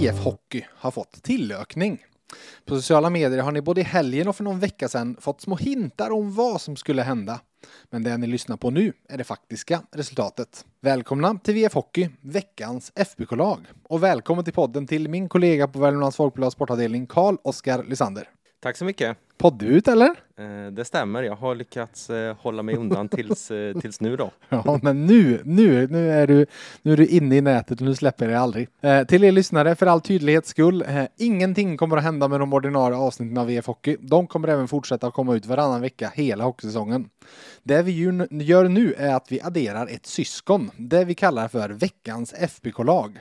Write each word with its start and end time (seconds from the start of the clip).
IF 0.00 0.18
Hockey 0.18 0.66
har 0.70 0.90
fått 0.90 1.22
tillökning. 1.22 2.04
På 2.64 2.74
sociala 2.74 3.10
medier 3.10 3.42
har 3.42 3.52
ni 3.52 3.60
både 3.60 3.80
i 3.80 3.84
helgen 3.84 4.28
och 4.28 4.36
för 4.36 4.44
någon 4.44 4.60
vecka 4.60 4.88
sedan 4.88 5.16
fått 5.20 5.40
små 5.40 5.56
hintar 5.56 6.10
om 6.10 6.34
vad 6.34 6.60
som 6.60 6.76
skulle 6.76 7.02
hända. 7.02 7.40
Men 7.90 8.02
det 8.02 8.16
ni 8.16 8.26
lyssnar 8.26 8.56
på 8.56 8.70
nu 8.70 8.92
är 9.08 9.18
det 9.18 9.24
faktiska 9.24 9.82
resultatet. 9.92 10.64
Välkomna 10.80 11.38
till 11.38 11.54
VF 11.54 11.74
Hockey, 11.74 12.08
veckans 12.20 12.92
FBK-lag. 12.94 13.66
Och 13.82 14.02
välkommen 14.02 14.44
till 14.44 14.54
podden 14.54 14.86
till 14.86 15.08
min 15.08 15.28
kollega 15.28 15.68
på 15.68 15.78
Värmlands 15.78 16.16
Folkblads 16.16 16.54
sportavdelning, 16.54 17.06
Karl-Oskar 17.06 17.84
Lysander. 17.84 18.28
Tack 18.66 18.76
så 18.76 18.84
mycket. 18.84 19.16
Poddut 19.38 19.88
eller? 19.88 20.08
Eh, 20.38 20.72
det 20.72 20.84
stämmer, 20.84 21.22
jag 21.22 21.36
har 21.36 21.54
lyckats 21.54 22.10
eh, 22.10 22.36
hålla 22.36 22.62
mig 22.62 22.76
undan 22.76 23.08
tills, 23.08 23.50
eh, 23.50 23.80
tills 23.80 24.00
nu 24.00 24.16
då. 24.16 24.30
Ja, 24.48 24.78
men 24.82 25.06
nu, 25.06 25.40
nu, 25.44 25.86
nu 25.88 26.10
är 26.10 26.26
du, 26.26 26.46
nu 26.82 26.92
är 26.92 26.96
du 26.96 27.06
inne 27.06 27.36
i 27.36 27.40
nätet 27.40 27.80
och 27.80 27.86
nu 27.86 27.94
släpper 27.94 28.28
jag 28.28 28.42
aldrig. 28.42 28.68
Eh, 28.80 29.04
till 29.04 29.24
er 29.24 29.32
lyssnare, 29.32 29.74
för 29.74 29.86
all 29.86 30.00
tydlighets 30.00 30.48
skull, 30.48 30.82
eh, 30.82 31.04
ingenting 31.16 31.76
kommer 31.76 31.96
att 31.96 32.02
hända 32.02 32.28
med 32.28 32.40
de 32.40 32.52
ordinarie 32.52 32.96
avsnitten 32.96 33.38
av 33.38 33.46
VF 33.46 33.66
Hockey. 33.66 33.96
De 34.00 34.26
kommer 34.26 34.48
även 34.48 34.68
fortsätta 34.68 35.06
att 35.06 35.14
komma 35.14 35.34
ut 35.36 35.46
varannan 35.46 35.80
vecka 35.80 36.12
hela 36.14 36.44
hockeysäsongen. 36.44 37.08
Det 37.62 37.82
vi 37.82 37.92
gör 38.30 38.68
nu 38.68 38.94
är 38.98 39.14
att 39.14 39.32
vi 39.32 39.40
adderar 39.40 39.86
ett 39.86 40.06
syskon, 40.06 40.70
det 40.76 41.04
vi 41.04 41.14
kallar 41.14 41.48
för 41.48 41.68
veckans 41.68 42.34
FBK-lag. 42.34 43.20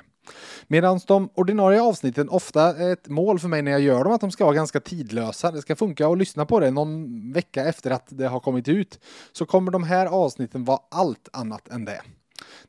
Medan 0.68 1.00
de 1.08 1.30
ordinarie 1.34 1.82
avsnitten 1.82 2.30
ofta 2.30 2.78
är 2.78 2.94
ett 2.94 3.08
mål 3.08 3.40
för 3.40 3.48
mig 3.48 3.62
när 3.62 3.72
jag 3.72 3.82
gör 3.82 4.04
dem 4.04 4.14
att 4.14 4.22
de 4.22 4.32
ska 4.32 4.46
vara 4.46 4.56
ganska 4.56 4.80
tidlösa. 4.80 5.52
Det 5.52 5.62
ska 5.62 5.76
funka 5.76 6.08
att 6.08 6.18
lyssna 6.18 6.46
på 6.46 6.60
det 6.60 6.72
någon 6.72 7.34
vecka 7.34 7.66
efter 7.66 7.92
att 7.92 8.08
det 8.10 8.28
har 8.28 8.40
kommit 8.40 8.68
ut. 8.68 9.00
Så 9.32 9.46
kommer 9.46 9.72
de 9.72 9.84
här 9.84 10.06
avsnitten 10.06 10.66
vara 10.66 10.80
allt 10.92 11.30
annat 11.34 11.68
än 11.68 11.86
det. 11.86 12.02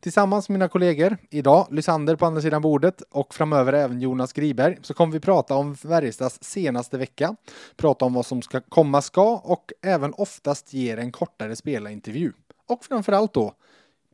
Tillsammans 0.00 0.48
med 0.48 0.58
mina 0.58 0.68
kollegor, 0.68 1.16
idag 1.30 1.66
Lysander 1.70 2.16
på 2.16 2.26
andra 2.26 2.40
sidan 2.40 2.62
bordet 2.62 3.02
och 3.10 3.34
framöver 3.34 3.72
även 3.72 4.00
Jonas 4.00 4.32
Griberg, 4.32 4.78
så 4.82 4.94
kommer 4.94 5.12
vi 5.12 5.20
prata 5.20 5.54
om 5.54 5.76
Färjestads 5.76 6.38
senaste 6.42 6.98
vecka, 6.98 7.36
prata 7.76 8.04
om 8.04 8.14
vad 8.14 8.26
som 8.26 8.42
ska 8.42 8.60
komma 8.60 9.02
ska 9.02 9.36
och 9.36 9.72
även 9.82 10.12
oftast 10.14 10.72
ger 10.72 10.98
en 10.98 11.12
kortare 11.12 11.56
spelarintervju. 11.56 12.32
Och 12.68 12.84
framförallt 12.84 13.34
då 13.34 13.54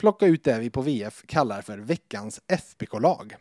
plocka 0.03 0.27
ut 0.27 0.45
det 0.45 0.58
vi 0.58 0.70
på 0.70 0.81
VF 0.81 1.22
kallar 1.27 1.62
för 1.62 1.78
veckans 1.78 2.41
FBK-lag. 2.48 3.36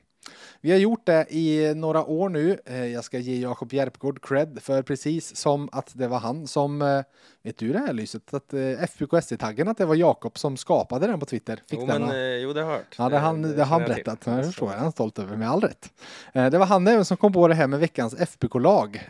Vi 0.62 0.72
har 0.72 0.78
gjort 0.78 1.06
det 1.06 1.26
i 1.30 1.74
några 1.76 2.06
år 2.06 2.30
nu. 2.30 2.60
Eh, 2.66 2.86
jag 2.86 3.04
ska 3.04 3.20
ge 3.20 3.40
Jakob 3.42 3.74
Järpgård 3.74 4.26
cred 4.26 4.60
för 4.62 4.82
precis 4.82 5.36
som 5.36 5.70
att 5.72 5.92
det 5.94 6.08
var 6.08 6.20
han 6.20 6.48
som, 6.48 6.82
eh, 6.82 7.02
vet 7.44 7.58
du 7.58 7.74
det 7.74 7.80
här 7.80 7.94
lyset, 7.94 8.34
att 8.34 8.54
eh, 8.54 8.84
FBK 8.84 9.14
SC-taggen, 9.22 9.68
att 9.68 9.78
det 9.78 9.86
var 9.86 9.96
Jakob 9.96 10.38
som 10.38 10.58
skapade 10.58 11.08
den 11.08 11.20
på 11.20 11.26
Twitter. 11.26 11.56
Fick 11.70 11.80
jo, 11.80 11.86
den, 11.86 12.02
men, 12.02 12.42
jo, 12.42 12.54
det 12.54 12.62
har 12.62 12.72
jag 12.72 12.78
hört. 12.78 12.96
Ja, 12.98 13.10
det, 13.10 13.18
han, 13.18 13.42
det, 13.42 13.54
det 13.54 13.64
har 13.64 13.80
han 13.80 13.90
berättat. 13.90 14.20
Jag 14.26 14.46
förstår, 14.46 14.72
jag 14.72 14.86
är 14.86 14.92
stolt 14.92 15.20
över 15.20 15.38
med 15.38 15.50
all 15.50 15.62
rätt. 15.62 15.94
Det 16.34 16.58
var 16.58 16.66
han 16.66 16.88
även 16.88 17.06
som 17.06 17.18
kom 17.18 17.34
på 17.34 17.48
det 17.48 17.56
här 17.56 17.68
med 17.68 17.80
veckans 17.80 18.14
FBK-lag. 18.14 19.10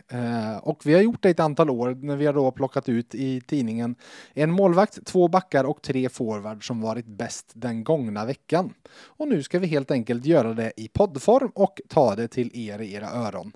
Och 0.62 0.86
vi 0.86 0.94
har 0.94 1.00
gjort 1.00 1.22
det 1.22 1.30
ett 1.30 1.40
antal 1.40 1.70
år 1.70 1.98
när 2.02 2.16
vi 2.16 2.26
har 2.26 2.32
då 2.32 2.50
plockat 2.50 2.88
ut 2.88 3.14
i 3.14 3.40
tidningen 3.40 3.94
en 4.34 4.50
målvakt, 4.50 5.06
två 5.06 5.28
backar 5.28 5.64
och 5.64 5.82
tre 5.82 6.08
forward 6.08 6.66
som 6.66 6.80
varit 6.80 7.06
bäst 7.06 7.50
den 7.52 7.84
gångna 7.84 8.24
veckan. 8.24 8.74
Och 9.04 9.28
nu 9.28 9.42
ska 9.42 9.58
vi 9.58 9.66
helt 9.66 9.90
enkelt 9.90 10.24
göra 10.24 10.54
det 10.54 10.72
i 10.76 10.88
poddform 10.88 11.50
och 11.54 11.80
ta 11.88 12.16
det 12.16 12.28
till 12.28 12.50
er 12.54 12.78
i 12.78 12.94
era 12.94 13.10
öron. 13.10 13.52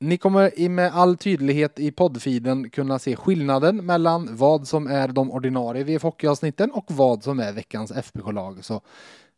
Ni 0.00 0.18
kommer 0.18 0.68
med 0.68 0.94
all 0.94 1.16
tydlighet 1.16 1.78
i 1.78 1.90
poddfiden 1.90 2.70
kunna 2.70 2.98
se 2.98 3.16
skillnaden 3.16 3.86
mellan 3.86 4.36
vad 4.36 4.68
som 4.68 4.86
är 4.86 5.08
de 5.08 5.30
ordinarie 5.30 5.84
VF 5.84 6.02
Hockey-avsnitten 6.02 6.70
och 6.70 6.84
vad 6.88 7.22
som 7.22 7.40
är 7.40 7.52
veckans 7.52 7.92
FBK-lag. 7.92 8.64
Så 8.64 8.80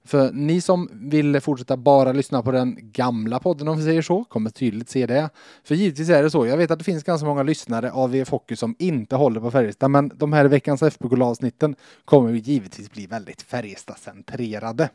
för 0.05 0.33
ni 0.33 0.61
som 0.61 0.89
vill 0.93 1.41
fortsätta 1.41 1.77
bara 1.77 2.13
lyssna 2.13 2.43
på 2.43 2.51
den 2.51 2.77
gamla 2.81 3.39
podden 3.39 3.69
om 3.69 3.77
vi 3.77 3.85
säger 3.85 4.03
så, 4.03 4.25
kommer 4.25 4.51
tydligt 4.51 4.89
se 4.89 5.07
det. 5.07 5.31
För 5.65 5.75
givetvis 5.75 6.09
är 6.09 6.23
det 6.23 6.31
så, 6.31 6.47
jag 6.47 6.57
vet 6.57 6.71
att 6.71 6.79
det 6.79 6.85
finns 6.85 7.05
ganska 7.05 7.27
många 7.27 7.43
lyssnare 7.43 7.91
av 7.93 8.11
VF 8.11 8.31
Hockey 8.31 8.57
som 8.57 8.77
inte 8.79 9.17
håller 9.17 9.41
på 9.41 9.51
Färjestad, 9.51 9.91
men 9.91 10.13
de 10.15 10.33
här 10.33 10.45
veckans 10.45 10.83
FBK-avsnitten 10.83 11.77
kommer 12.05 12.33
givetvis 12.33 12.91
bli 12.91 13.07
väldigt 13.07 13.43
Färjestad-centrerade. 13.43 14.89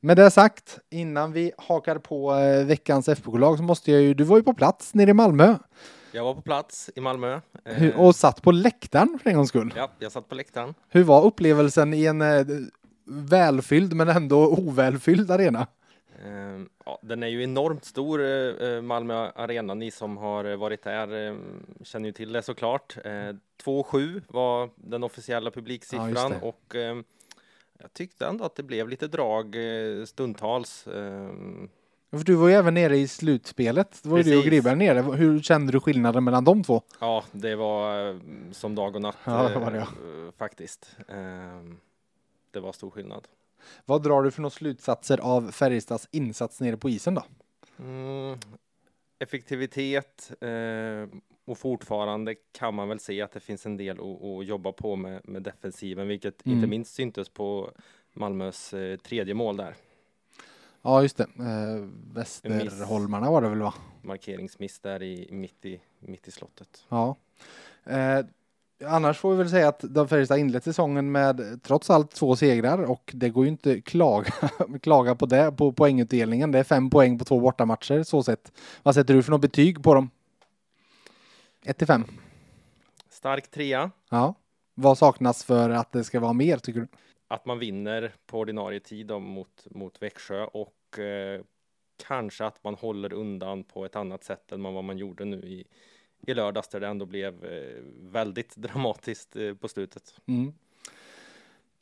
Med 0.00 0.16
det 0.16 0.30
sagt, 0.30 0.78
innan 0.90 1.32
vi 1.32 1.52
hakar 1.58 1.98
på 1.98 2.34
eh, 2.34 2.66
veckans 2.66 3.08
FBK-lag 3.08 3.56
så 3.56 3.62
måste 3.62 3.92
jag 3.92 4.02
ju, 4.02 4.14
du 4.14 4.24
var 4.24 4.36
ju 4.36 4.42
på 4.42 4.54
plats 4.54 4.94
nere 4.94 5.10
i 5.10 5.14
Malmö. 5.14 5.56
Jag 6.12 6.24
var 6.24 6.34
på 6.34 6.42
plats 6.42 6.90
i 6.94 7.00
Malmö. 7.00 7.40
Hur, 7.64 7.96
och 7.96 8.16
satt 8.16 8.42
på 8.42 8.52
läktaren 8.52 9.18
för 9.22 9.30
en 9.30 9.36
gångs 9.36 9.48
skull. 9.48 9.74
Ja, 9.76 9.90
jag 9.98 10.12
satt 10.12 10.28
på 10.28 10.34
läktaren. 10.34 10.74
Hur 10.88 11.04
var 11.04 11.24
upplevelsen 11.24 11.94
i 11.94 12.04
en 12.04 12.22
eh, 12.22 12.46
välfylld 13.04 13.92
men 13.92 14.08
ändå 14.08 14.46
ovälfylld 14.46 15.30
arena? 15.30 15.66
Uh, 16.26 16.66
ja, 16.84 16.98
den 17.02 17.22
är 17.22 17.26
ju 17.26 17.42
enormt 17.42 17.84
stor, 17.84 18.80
Malmö 18.80 19.30
Arena. 19.34 19.74
Ni 19.74 19.90
som 19.90 20.16
har 20.16 20.56
varit 20.56 20.82
där 20.82 21.36
känner 21.84 22.06
ju 22.06 22.12
till 22.12 22.32
det 22.32 22.42
såklart. 22.42 22.96
Uh, 22.96 23.02
2,7 23.64 24.22
var 24.28 24.70
den 24.76 25.04
officiella 25.04 25.50
publiksiffran 25.50 26.34
ja, 26.42 26.48
och 26.48 26.74
jag 27.78 27.92
tyckte 27.92 28.26
ändå 28.26 28.44
att 28.44 28.56
det 28.56 28.62
blev 28.62 28.88
lite 28.88 29.08
drag 29.08 29.56
eh, 29.56 30.04
stundtals. 30.04 30.86
Ehm. 30.86 31.68
För 32.10 32.24
du 32.24 32.34
var 32.34 32.48
ju 32.48 32.54
även 32.54 32.74
nere 32.74 32.96
i 32.96 33.08
slutspelet. 33.08 34.00
Det 34.02 34.08
var 34.08 34.18
ju 34.18 34.24
du 34.24 34.38
och 34.38 34.44
Griberg 34.44 34.76
nere. 34.76 35.02
Hur 35.02 35.40
kände 35.40 35.72
du 35.72 35.80
skillnaden 35.80 36.24
mellan 36.24 36.44
de 36.44 36.64
två? 36.64 36.82
Ja, 37.00 37.24
det 37.32 37.56
var 37.56 38.08
eh, 38.08 38.16
som 38.52 38.74
dag 38.74 38.94
och 38.94 39.02
natt 39.02 39.16
ja, 39.24 39.48
det 39.48 39.58
var 39.58 39.70
det, 39.70 39.76
ja. 39.76 39.82
Eh, 39.82 40.32
faktiskt. 40.38 40.96
Ehm. 41.08 41.76
Det 42.50 42.60
var 42.60 42.72
stor 42.72 42.90
skillnad. 42.90 43.28
Vad 43.84 44.02
drar 44.02 44.22
du 44.22 44.30
för 44.30 44.42
några 44.42 44.50
slutsatser 44.50 45.18
av 45.18 45.50
Färjestads 45.50 46.08
insats 46.10 46.60
nere 46.60 46.76
på 46.76 46.88
isen 46.88 47.14
då? 47.14 47.22
Mm, 47.78 48.38
effektivitet 49.18 50.32
och 51.48 51.58
fortfarande 51.58 52.34
kan 52.52 52.74
man 52.74 52.88
väl 52.88 53.00
se 53.00 53.22
att 53.22 53.32
det 53.32 53.40
finns 53.40 53.66
en 53.66 53.76
del 53.76 53.98
att, 54.00 54.46
jobba 54.46 54.72
på 54.72 54.96
med, 54.96 55.20
med 55.24 55.42
defensiven, 55.42 56.08
vilket 56.08 56.46
mm. 56.46 56.58
inte 56.58 56.68
minst 56.68 56.94
syntes 56.94 57.28
på 57.28 57.70
Malmös 58.12 58.74
eh, 58.74 58.96
tredje 58.96 59.34
mål 59.34 59.56
där. 59.56 59.74
Ja, 60.82 61.02
just 61.02 61.16
det. 61.16 61.26
Eh, 61.38 61.88
Västerholmarna 62.14 63.30
var 63.30 63.42
det 63.42 63.48
väl 63.48 63.58
va? 63.58 63.74
Markeringsmiss 64.02 64.80
där 64.80 65.02
i 65.02 65.28
mitt 65.32 65.64
i, 65.64 65.80
mitt 66.00 66.28
i 66.28 66.30
slottet. 66.30 66.84
Ja. 66.88 67.16
Eh, 67.84 68.24
annars 68.84 69.18
får 69.18 69.30
vi 69.30 69.36
väl 69.36 69.50
säga 69.50 69.68
att 69.68 69.84
de 69.88 70.08
Färjestad 70.08 70.38
inlett 70.38 70.64
säsongen 70.64 71.12
med 71.12 71.60
trots 71.62 71.90
allt 71.90 72.10
två 72.10 72.36
segrar 72.36 72.82
och 72.82 73.10
det 73.14 73.28
går 73.28 73.44
ju 73.44 73.50
inte 73.50 73.80
klaga, 73.80 74.32
klaga 74.82 75.14
på 75.14 75.26
det 75.26 75.52
på 75.52 75.72
poängutdelningen. 75.72 76.52
Det 76.52 76.58
är 76.58 76.64
fem 76.64 76.90
poäng 76.90 77.18
på 77.18 77.24
två 77.24 77.40
bortamatcher 77.40 78.02
så 78.02 78.22
sett. 78.22 78.52
Vad 78.82 78.94
sätter 78.94 79.14
du 79.14 79.22
för 79.22 79.30
något 79.30 79.40
betyg 79.40 79.82
på 79.82 79.94
dem? 79.94 80.10
1 81.64 81.78
till 81.78 81.86
5. 81.86 82.04
Stark 83.08 83.50
trea. 83.50 83.90
Ja. 84.10 84.34
Vad 84.74 84.98
saknas 84.98 85.44
för 85.44 85.70
att 85.70 85.92
det 85.92 86.04
ska 86.04 86.20
vara 86.20 86.32
mer 86.32 86.56
tycker 86.56 86.80
du? 86.80 86.88
Att 87.28 87.46
man 87.46 87.58
vinner 87.58 88.14
på 88.26 88.38
ordinarie 88.38 88.80
tid 88.80 89.10
mot, 89.10 89.66
mot 89.70 90.02
Växjö 90.02 90.44
och 90.44 90.98
eh, 90.98 91.40
kanske 92.06 92.44
att 92.44 92.64
man 92.64 92.74
håller 92.74 93.12
undan 93.12 93.64
på 93.64 93.84
ett 93.84 93.96
annat 93.96 94.24
sätt 94.24 94.52
än 94.52 94.62
vad 94.62 94.84
man 94.84 94.98
gjorde 94.98 95.24
nu 95.24 95.36
i, 95.36 95.64
i 96.26 96.34
lördags 96.34 96.68
där 96.68 96.80
det 96.80 96.86
ändå 96.86 97.06
blev 97.06 97.44
eh, 97.44 97.82
väldigt 98.00 98.56
dramatiskt 98.56 99.36
eh, 99.36 99.54
på 99.54 99.68
slutet. 99.68 100.14
Mm. 100.26 100.54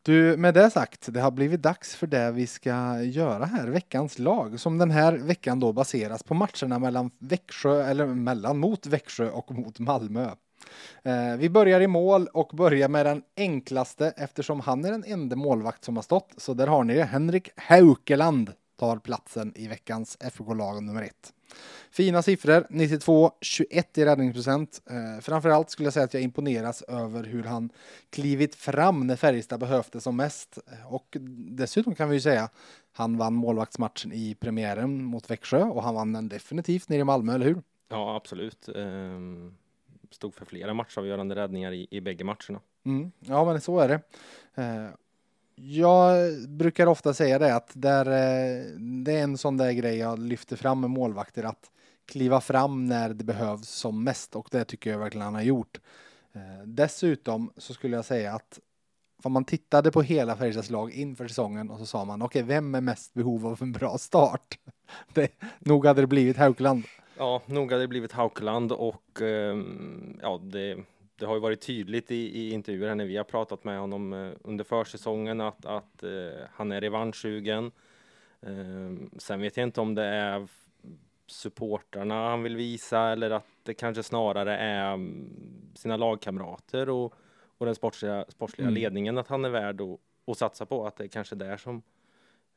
Du, 0.06 0.36
med 0.36 0.54
det 0.54 0.70
sagt, 0.70 1.12
det 1.12 1.20
har 1.20 1.30
blivit 1.30 1.62
dags 1.62 1.96
för 1.96 2.06
det 2.06 2.30
vi 2.30 2.46
ska 2.46 3.02
göra 3.02 3.44
här, 3.44 3.68
veckans 3.68 4.18
lag, 4.18 4.60
som 4.60 4.78
den 4.78 4.90
här 4.90 5.12
veckan 5.12 5.60
då 5.60 5.72
baseras 5.72 6.22
på 6.22 6.34
matcherna 6.34 6.78
mellan 6.78 7.10
Växjö, 7.18 7.82
eller 7.82 8.06
mellan 8.06 8.58
mot 8.58 8.86
Växjö 8.86 9.30
och 9.30 9.50
mot 9.50 9.78
Malmö. 9.78 10.30
Eh, 11.02 11.36
vi 11.38 11.50
börjar 11.50 11.80
i 11.80 11.86
mål 11.86 12.26
och 12.26 12.50
börjar 12.52 12.88
med 12.88 13.06
den 13.06 13.22
enklaste 13.36 14.12
eftersom 14.16 14.60
han 14.60 14.84
är 14.84 14.90
den 14.90 15.04
enda 15.06 15.36
målvakt 15.36 15.84
som 15.84 15.96
har 15.96 16.02
stått. 16.02 16.34
Så 16.36 16.54
där 16.54 16.66
har 16.66 16.84
ni 16.84 16.94
det. 16.94 17.04
Henrik 17.04 17.50
Haukeland 17.56 18.52
tar 18.78 18.96
platsen 18.96 19.52
i 19.56 19.68
veckans 19.68 20.16
FK-lag 20.20 20.82
nummer 20.82 21.02
ett. 21.02 21.32
Fina 21.90 22.22
siffror, 22.22 22.66
92-21 22.70 23.84
i 23.94 24.04
räddningsprocent. 24.04 24.82
Eh, 24.90 25.20
framförallt 25.20 25.70
skulle 25.70 25.86
jag 25.86 25.92
säga 25.92 26.04
att 26.04 26.14
jag 26.14 26.22
imponeras 26.22 26.82
över 26.82 27.24
hur 27.24 27.42
han 27.42 27.70
klivit 28.10 28.54
fram 28.54 29.06
när 29.06 29.16
Färjestad 29.16 29.60
behövde 29.60 30.00
som 30.00 30.16
mest. 30.16 30.58
Och 30.88 31.16
dessutom 31.50 31.94
kan 31.94 32.08
vi 32.08 32.14
ju 32.14 32.20
säga, 32.20 32.48
han 32.92 33.18
vann 33.18 33.34
målvaktsmatchen 33.34 34.12
i 34.12 34.34
premiären 34.34 35.04
mot 35.04 35.30
Växjö 35.30 35.62
och 35.62 35.82
han 35.82 35.94
vann 35.94 36.12
den 36.12 36.28
definitivt 36.28 36.88
nere 36.88 37.00
i 37.00 37.04
Malmö, 37.04 37.34
eller 37.34 37.46
hur? 37.46 37.62
Ja, 37.88 38.16
absolut. 38.16 38.68
Ehm, 38.68 39.54
stod 40.10 40.34
för 40.34 40.44
flera 40.44 40.74
matchavgörande 40.74 41.34
räddningar 41.34 41.72
i, 41.72 41.86
i 41.90 42.00
bägge 42.00 42.24
matcherna. 42.24 42.60
Mm. 42.84 43.12
Ja, 43.20 43.44
men 43.44 43.60
så 43.60 43.80
är 43.80 43.88
det. 43.88 44.00
Eh, 44.62 44.88
jag 45.56 46.32
brukar 46.48 46.86
ofta 46.86 47.14
säga 47.14 47.38
det 47.38 47.54
att 47.54 47.70
där, 47.74 48.06
eh, 48.06 48.64
det 48.78 49.12
är 49.12 49.22
en 49.22 49.38
sån 49.38 49.56
där 49.56 49.72
grej 49.72 49.96
jag 49.96 50.18
lyfter 50.18 50.56
fram 50.56 50.80
med 50.80 50.90
målvakter 50.90 51.44
att 51.44 51.70
kliva 52.06 52.40
fram 52.40 52.86
när 52.86 53.08
det 53.08 53.24
behövs 53.24 53.68
som 53.68 54.04
mest 54.04 54.36
och 54.36 54.48
det 54.50 54.64
tycker 54.64 54.90
jag 54.90 54.98
verkligen 54.98 55.24
han 55.24 55.34
har 55.34 55.42
gjort. 55.42 55.80
Eh, 56.32 56.66
dessutom 56.66 57.52
så 57.56 57.74
skulle 57.74 57.96
jag 57.96 58.04
säga 58.04 58.34
att 58.34 58.60
om 59.22 59.32
man 59.32 59.44
tittade 59.44 59.90
på 59.90 60.02
hela 60.02 60.36
Färjestads 60.36 60.70
lag 60.70 60.92
inför 60.92 61.28
säsongen 61.28 61.70
och 61.70 61.78
så 61.78 61.86
sa 61.86 62.04
man 62.04 62.22
okej, 62.22 62.42
okay, 62.42 62.54
vem 62.54 62.74
är 62.74 62.80
mest 62.80 63.14
behov 63.14 63.46
av 63.46 63.62
en 63.62 63.72
bra 63.72 63.98
start? 63.98 64.58
Det, 65.14 65.30
nog 65.58 65.86
hade 65.86 66.00
det 66.00 66.06
blivit 66.06 66.36
Haukeland. 66.36 66.84
Ja, 67.18 67.42
nog 67.46 67.72
hade 67.72 67.82
det 67.82 67.88
blivit 67.88 68.12
Haukeland 68.12 68.72
och 68.72 69.22
ehm, 69.22 70.18
ja, 70.22 70.40
det, 70.42 70.76
det 71.18 71.26
har 71.26 71.34
ju 71.34 71.40
varit 71.40 71.60
tydligt 71.60 72.10
i, 72.10 72.14
i 72.14 72.50
intervjuer 72.50 72.94
när 72.94 73.04
vi 73.04 73.16
har 73.16 73.24
pratat 73.24 73.64
med 73.64 73.80
honom 73.80 74.12
eh, 74.12 74.32
under 74.44 74.64
försäsongen 74.64 75.40
att, 75.40 75.66
att 75.66 76.02
eh, 76.02 76.40
han 76.52 76.72
är 76.72 76.80
revanschsugen. 76.80 77.72
Ehm, 78.40 79.10
sen 79.18 79.40
vet 79.40 79.56
jag 79.56 79.64
inte 79.64 79.80
om 79.80 79.94
det 79.94 80.04
är 80.04 80.48
supporterna 81.26 82.28
han 82.28 82.42
vill 82.42 82.56
visa 82.56 83.00
eller 83.00 83.30
att 83.30 83.46
det 83.62 83.74
kanske 83.74 84.02
snarare 84.02 84.56
är 84.56 84.92
mm, 84.94 85.72
sina 85.74 85.96
lagkamrater 85.96 86.88
och, 86.88 87.14
och 87.58 87.66
den 87.66 87.74
sportsliga, 87.74 88.24
sportsliga 88.28 88.68
mm. 88.68 88.74
ledningen 88.74 89.18
att 89.18 89.28
han 89.28 89.44
är 89.44 89.50
värd 89.50 89.80
att, 89.80 90.00
att 90.26 90.38
satsa 90.38 90.66
på. 90.66 90.86
Att 90.86 90.96
det 90.96 91.04
är 91.04 91.08
kanske 91.08 91.34
där 91.34 91.56
som 91.56 91.82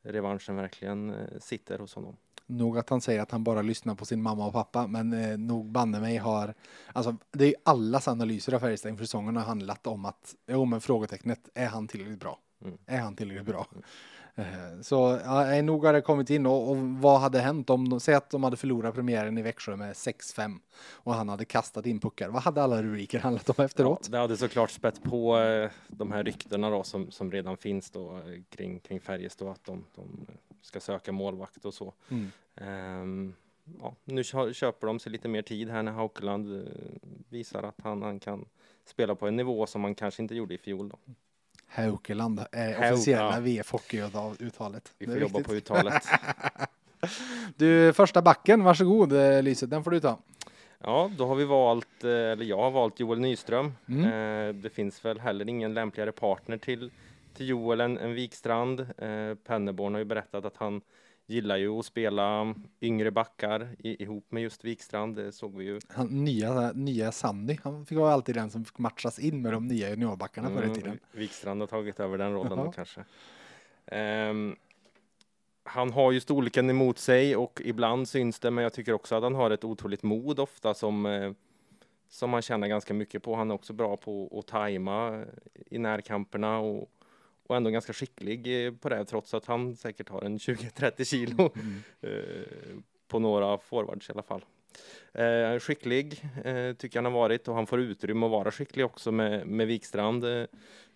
revanschen 0.02 0.56
verkligen 0.56 1.10
eh, 1.10 1.38
sitter 1.38 1.78
hos 1.78 1.94
honom. 1.94 2.16
Nog 2.50 2.78
att 2.78 2.90
han 2.90 3.00
säger 3.00 3.22
att 3.22 3.30
han 3.30 3.44
bara 3.44 3.62
lyssnar 3.62 3.94
på 3.94 4.04
sin 4.04 4.22
mamma 4.22 4.46
och 4.46 4.52
pappa, 4.52 4.86
men 4.86 5.12
eh, 5.12 5.38
nog 5.38 5.70
banne 5.70 6.00
mig 6.00 6.16
har, 6.16 6.54
alltså 6.92 7.16
det 7.30 7.46
är 7.46 7.54
allas 7.62 8.08
analyser 8.08 8.54
av 8.54 8.60
Färjestad 8.60 8.90
inför 8.90 9.04
säsongen 9.04 9.36
har 9.36 9.44
handlat 9.44 9.86
om 9.86 10.04
att, 10.04 10.34
jo 10.46 10.64
men 10.64 10.80
frågetecknet, 10.80 11.48
är 11.54 11.66
han 11.66 11.88
tillräckligt 11.88 12.20
bra? 12.20 12.38
Mm. 12.64 12.78
Är 12.86 12.98
han 12.98 13.16
tillräckligt 13.16 13.46
bra? 13.46 13.66
Mm. 13.70 13.82
Eh, 14.34 14.80
så 14.80 15.20
ja, 15.24 15.62
nog 15.62 15.84
har 15.84 15.92
det 15.92 16.00
kommit 16.00 16.30
in 16.30 16.46
och, 16.46 16.70
och, 16.70 16.76
vad 16.76 17.20
hade 17.20 17.40
hänt 17.40 17.70
om, 17.70 18.00
säg 18.00 18.14
att 18.14 18.30
de 18.30 18.44
hade 18.44 18.56
förlorat 18.56 18.94
premiären 18.94 19.38
i 19.38 19.42
Växjö 19.42 19.76
med 19.76 19.92
6-5 19.92 20.58
och 20.92 21.14
han 21.14 21.28
hade 21.28 21.44
kastat 21.44 21.86
in 21.86 22.00
puckar. 22.00 22.28
Vad 22.28 22.42
hade 22.42 22.62
alla 22.62 22.82
rubriker 22.82 23.18
handlat 23.18 23.58
om 23.58 23.64
efteråt? 23.64 24.00
Ja, 24.02 24.10
det 24.10 24.18
hade 24.18 24.36
såklart 24.36 24.70
spett 24.70 25.02
på 25.02 25.38
eh, 25.38 25.70
de 25.88 26.12
här 26.12 26.24
ryktena 26.24 26.70
då 26.70 26.82
som, 26.82 27.10
som 27.10 27.32
redan 27.32 27.56
finns 27.56 27.90
då 27.90 28.16
eh, 28.16 28.42
kring, 28.48 28.80
kring 28.80 29.00
Färjestad 29.00 29.48
att 29.48 29.64
de, 29.64 29.84
de 29.94 30.26
ska 30.62 30.80
söka 30.80 31.12
målvakt 31.12 31.64
och 31.64 31.74
så. 31.74 31.94
Mm. 32.08 32.30
Um, 33.02 33.34
ja, 33.80 33.94
nu 34.04 34.24
köper 34.24 34.86
de 34.86 34.98
sig 34.98 35.12
lite 35.12 35.28
mer 35.28 35.42
tid 35.42 35.70
här 35.70 35.82
när 35.82 35.92
Haukeland 35.92 36.68
visar 37.28 37.62
att 37.62 37.80
han, 37.82 38.02
han 38.02 38.20
kan 38.20 38.44
spela 38.84 39.14
på 39.14 39.28
en 39.28 39.36
nivå 39.36 39.66
som 39.66 39.80
man 39.80 39.94
kanske 39.94 40.22
inte 40.22 40.34
gjorde 40.34 40.54
i 40.54 40.58
fjol. 40.58 40.88
Då. 40.88 40.98
Haukeland 41.66 42.44
är 42.52 42.92
officiella. 42.92 43.40
VF 43.40 43.72
Hockey-uttalet. 43.72 44.92
Vi 44.98 45.06
får 45.06 45.18
jobba 45.18 45.38
viktigt. 45.38 45.46
på 45.46 45.54
uttalet. 45.54 46.02
du, 47.56 47.92
första 47.92 48.22
backen, 48.22 48.64
varsågod 48.64 49.12
eh, 49.12 49.42
Lyset, 49.42 49.70
den 49.70 49.84
får 49.84 49.90
du 49.90 50.00
ta. 50.00 50.18
Ja, 50.78 51.10
då 51.18 51.26
har 51.26 51.34
vi 51.34 51.44
valt, 51.44 52.04
eh, 52.04 52.10
eller 52.10 52.44
jag 52.44 52.56
har 52.56 52.70
valt 52.70 53.00
Joel 53.00 53.20
Nyström. 53.20 53.72
Mm. 53.88 54.04
Eh, 54.04 54.54
det 54.54 54.70
finns 54.70 55.04
väl 55.04 55.20
heller 55.20 55.48
ingen 55.48 55.74
lämpligare 55.74 56.12
partner 56.12 56.56
till, 56.58 56.90
till 57.40 57.48
Joel 57.48 57.80
än, 57.80 57.98
än 57.98 58.14
Wikstrand. 58.14 58.86
Penneborn 59.44 59.94
har 59.94 59.98
ju 59.98 60.04
berättat 60.04 60.44
att 60.44 60.56
han 60.56 60.80
gillar 61.26 61.56
ju 61.56 61.68
att 61.68 61.84
spela 61.84 62.54
yngre 62.80 63.10
backar 63.10 63.68
ihop 63.78 64.32
med 64.32 64.42
just 64.42 64.64
Wikstrand, 64.64 65.16
det 65.16 65.32
såg 65.32 65.56
vi 65.56 65.64
ju. 65.64 65.80
Han, 65.88 66.24
nya, 66.24 66.72
nya 66.72 67.12
Sandy, 67.12 67.56
han 67.62 67.86
fick 67.86 67.98
vara 67.98 68.12
alltid 68.12 68.34
den 68.34 68.50
som 68.50 68.64
fick 68.64 68.78
matchas 68.78 69.18
in 69.18 69.42
med 69.42 69.52
de 69.52 69.66
nya 69.66 69.90
juniorbackarna 69.90 70.48
mm, 70.48 70.62
förr 70.62 70.70
i 70.70 70.74
tiden. 70.74 70.98
Wikstrand 71.12 71.60
har 71.60 71.66
tagit 71.66 72.00
över 72.00 72.18
den 72.18 72.32
rollen 72.32 72.58
då 72.58 72.72
kanske. 72.72 73.04
Um, 74.30 74.56
han 75.62 75.92
har 75.92 76.12
ju 76.12 76.20
storleken 76.20 76.70
emot 76.70 76.98
sig 76.98 77.36
och 77.36 77.62
ibland 77.64 78.08
syns 78.08 78.38
det, 78.38 78.50
men 78.50 78.64
jag 78.64 78.72
tycker 78.72 78.92
också 78.92 79.14
att 79.14 79.22
han 79.22 79.34
har 79.34 79.50
ett 79.50 79.64
otroligt 79.64 80.02
mod 80.02 80.40
ofta 80.40 80.74
som 80.74 81.06
eh, 81.06 81.32
som 82.08 82.30
man 82.30 82.42
känner 82.42 82.68
ganska 82.68 82.94
mycket 82.94 83.22
på. 83.22 83.34
Han 83.34 83.50
är 83.50 83.54
också 83.54 83.72
bra 83.72 83.96
på 83.96 84.38
att 84.38 84.46
tajma 84.46 85.24
i 85.66 85.78
närkamperna 85.78 86.58
och 86.58 86.90
och 87.50 87.56
ändå 87.56 87.70
ganska 87.70 87.92
skicklig 87.92 88.66
eh, 88.66 88.72
på 88.72 88.88
det 88.88 89.04
trots 89.04 89.34
att 89.34 89.46
han 89.46 89.76
säkert 89.76 90.08
har 90.08 90.22
en 90.22 90.38
20-30 90.38 91.04
kilo 91.04 91.52
mm. 91.54 91.82
Eh, 92.00 92.78
på 93.08 93.18
några 93.18 93.58
forwards 93.58 94.08
i 94.08 94.12
alla 94.12 94.22
fall. 94.22 94.44
Eh, 95.12 95.58
skicklig 95.58 96.24
eh, 96.44 96.72
tycker 96.72 96.98
han 96.98 97.04
har 97.04 97.12
varit 97.12 97.48
och 97.48 97.54
han 97.54 97.66
får 97.66 97.80
utrymme 97.80 98.26
att 98.26 98.32
vara 98.32 98.50
skicklig 98.50 98.84
också 98.84 99.12
med, 99.12 99.46
med 99.46 99.66
Wikstrand. 99.66 100.24
Eh, 100.24 100.44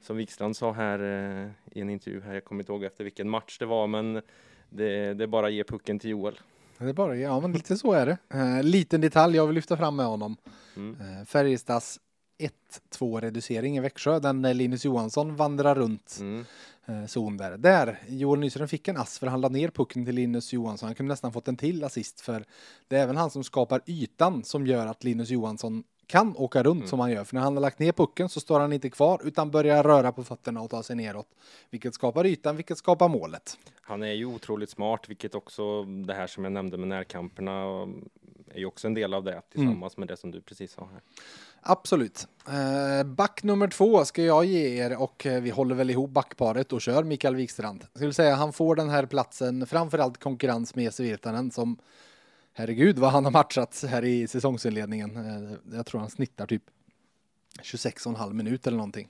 som 0.01 0.17
Wikstrand 0.17 0.57
sa 0.57 0.73
här 0.73 0.99
eh, 0.99 1.51
i 1.73 1.81
en 1.81 1.91
intervju 1.91 2.21
här, 2.21 2.35
jag 2.35 2.45
kommer 2.45 2.63
inte 2.63 2.73
ihåg 2.73 2.85
efter 2.85 3.05
vilken 3.05 3.31
match 3.31 3.59
det 3.59 3.67
var, 3.67 3.87
men 3.87 4.15
det, 4.69 5.15
det 5.15 5.25
är 5.25 5.27
bara 5.27 5.47
att 5.47 5.53
ge 5.53 5.65
pucken 5.65 5.99
till 5.99 6.11
Joel. 6.11 6.41
Det 6.79 6.85
är 6.85 6.93
bara, 6.93 7.17
ja 7.17 7.41
men 7.41 7.53
lite 7.53 7.77
så 7.77 7.93
är 7.93 8.07
det. 8.07 8.63
Liten 8.63 9.01
detalj 9.01 9.37
jag 9.37 9.47
vill 9.47 9.55
lyfta 9.55 9.77
fram 9.77 9.97
med 9.97 10.07
honom. 10.07 10.37
Mm. 10.77 11.27
Färjestads 11.27 12.01
1-2 12.39 13.21
reducering 13.21 13.77
i 13.77 13.81
Växjö, 13.81 14.19
den 14.19 14.43
Linus 14.43 14.85
Johansson 14.85 15.37
vandrar 15.37 15.75
runt 15.75 16.17
mm. 16.21 16.45
eh, 16.87 17.07
zon 17.07 17.37
där. 17.37 17.59
Där, 17.59 17.99
Joel 18.09 18.41
Nyström 18.41 18.69
fick 18.69 18.89
en 18.89 18.97
ass 18.97 19.19
för 19.19 19.27
han 19.27 19.41
lade 19.41 19.55
ner 19.55 19.69
pucken 19.69 20.05
till 20.05 20.15
Linus 20.15 20.53
Johansson. 20.53 20.87
Han 20.87 20.95
kunde 20.95 21.13
nästan 21.13 21.33
fått 21.33 21.49
en 21.49 21.57
till 21.57 21.85
assist 21.85 22.21
för 22.21 22.45
det 22.89 22.97
är 22.97 23.03
även 23.03 23.17
han 23.17 23.31
som 23.31 23.45
skapar 23.45 23.81
ytan 23.87 24.45
som 24.45 24.67
gör 24.67 24.87
att 24.87 25.05
Linus 25.05 25.31
Johansson 25.31 25.85
kan 26.07 26.37
åka 26.37 26.63
runt 26.63 26.79
mm. 26.79 26.89
som 26.89 27.01
han 27.01 27.11
gör. 27.11 27.25
För 27.25 27.35
när 27.35 27.43
han 27.43 27.55
har 27.57 27.61
lagt 27.61 27.79
ner 27.79 27.93
pucken 27.93 28.29
så 28.29 28.41
står 28.41 28.61
han 28.61 28.73
inte 28.73 28.91
kvar 28.91 29.21
utan 29.25 29.51
börjar 29.51 29.83
röra 29.83 30.13
på 30.13 30.25
fötterna 30.25 30.61
och 30.61 30.71
ta 30.71 30.83
sig 30.83 30.97
neråt. 30.97 31.29
Vilket 31.71 31.95
skapar 31.95 32.27
ytan, 32.27 32.57
vilket 32.57 32.79
skapar 32.79 33.09
målet. 33.09 33.59
Han 33.81 34.03
är 34.03 34.13
ju 34.13 34.25
otroligt 34.25 34.71
smart, 34.71 35.09
vilket 35.09 35.35
också 35.35 35.83
det 35.83 36.15
här 36.15 36.27
som 36.27 36.45
jag 36.45 36.53
nämnde 36.53 36.77
med 36.77 36.89
närkamperna 36.89 37.53
är 38.55 38.59
ju 38.59 38.67
också 38.67 38.87
en 38.87 38.95
del 38.95 39.15
av 39.15 39.25
det 39.25 39.43
tillsammans 39.51 39.97
mm. 39.97 40.01
med 40.01 40.09
det 40.09 40.17
som 40.17 40.31
du 40.31 40.41
precis 40.41 40.73
sa 40.73 40.89
här. 40.93 41.01
Absolut. 41.67 42.29
Eh, 42.49 43.07
back 43.07 43.43
nummer 43.43 43.69
två 43.69 44.05
ska 44.05 44.23
jag 44.23 44.45
ge 44.45 44.85
er 44.85 45.03
och 45.03 45.27
eh, 45.27 45.43
vi 45.43 45.51
håller 45.51 45.75
väl 45.75 45.91
ihop 45.91 46.11
backparet 46.11 46.73
och 46.73 46.81
kör 46.81 47.05
Mikael 47.05 47.35
Wikstrand. 47.35 47.87
Jag 47.93 47.99
skulle 47.99 48.13
säga 48.13 48.35
han 48.35 48.53
får 48.53 48.77
den 48.77 48.89
här 48.89 49.07
platsen 49.07 49.67
framförallt 49.67 50.21
konkurrens 50.21 50.75
med 50.75 50.85
Jesse 50.85 51.03
Virtanen 51.03 51.51
som 51.51 51.77
herregud 52.53 52.99
vad 52.99 53.11
han 53.11 53.25
har 53.25 53.33
matchats 53.33 53.85
här 53.85 54.05
i 54.05 54.27
säsongsinledningen. 54.29 55.17
Eh, 55.17 55.77
jag 55.77 55.87
tror 55.87 56.01
han 56.01 56.11
snittar 56.11 56.47
typ 56.47 56.63
26,5 57.63 58.33
minut 58.33 58.67
eller 58.67 58.77
någonting. 58.77 59.09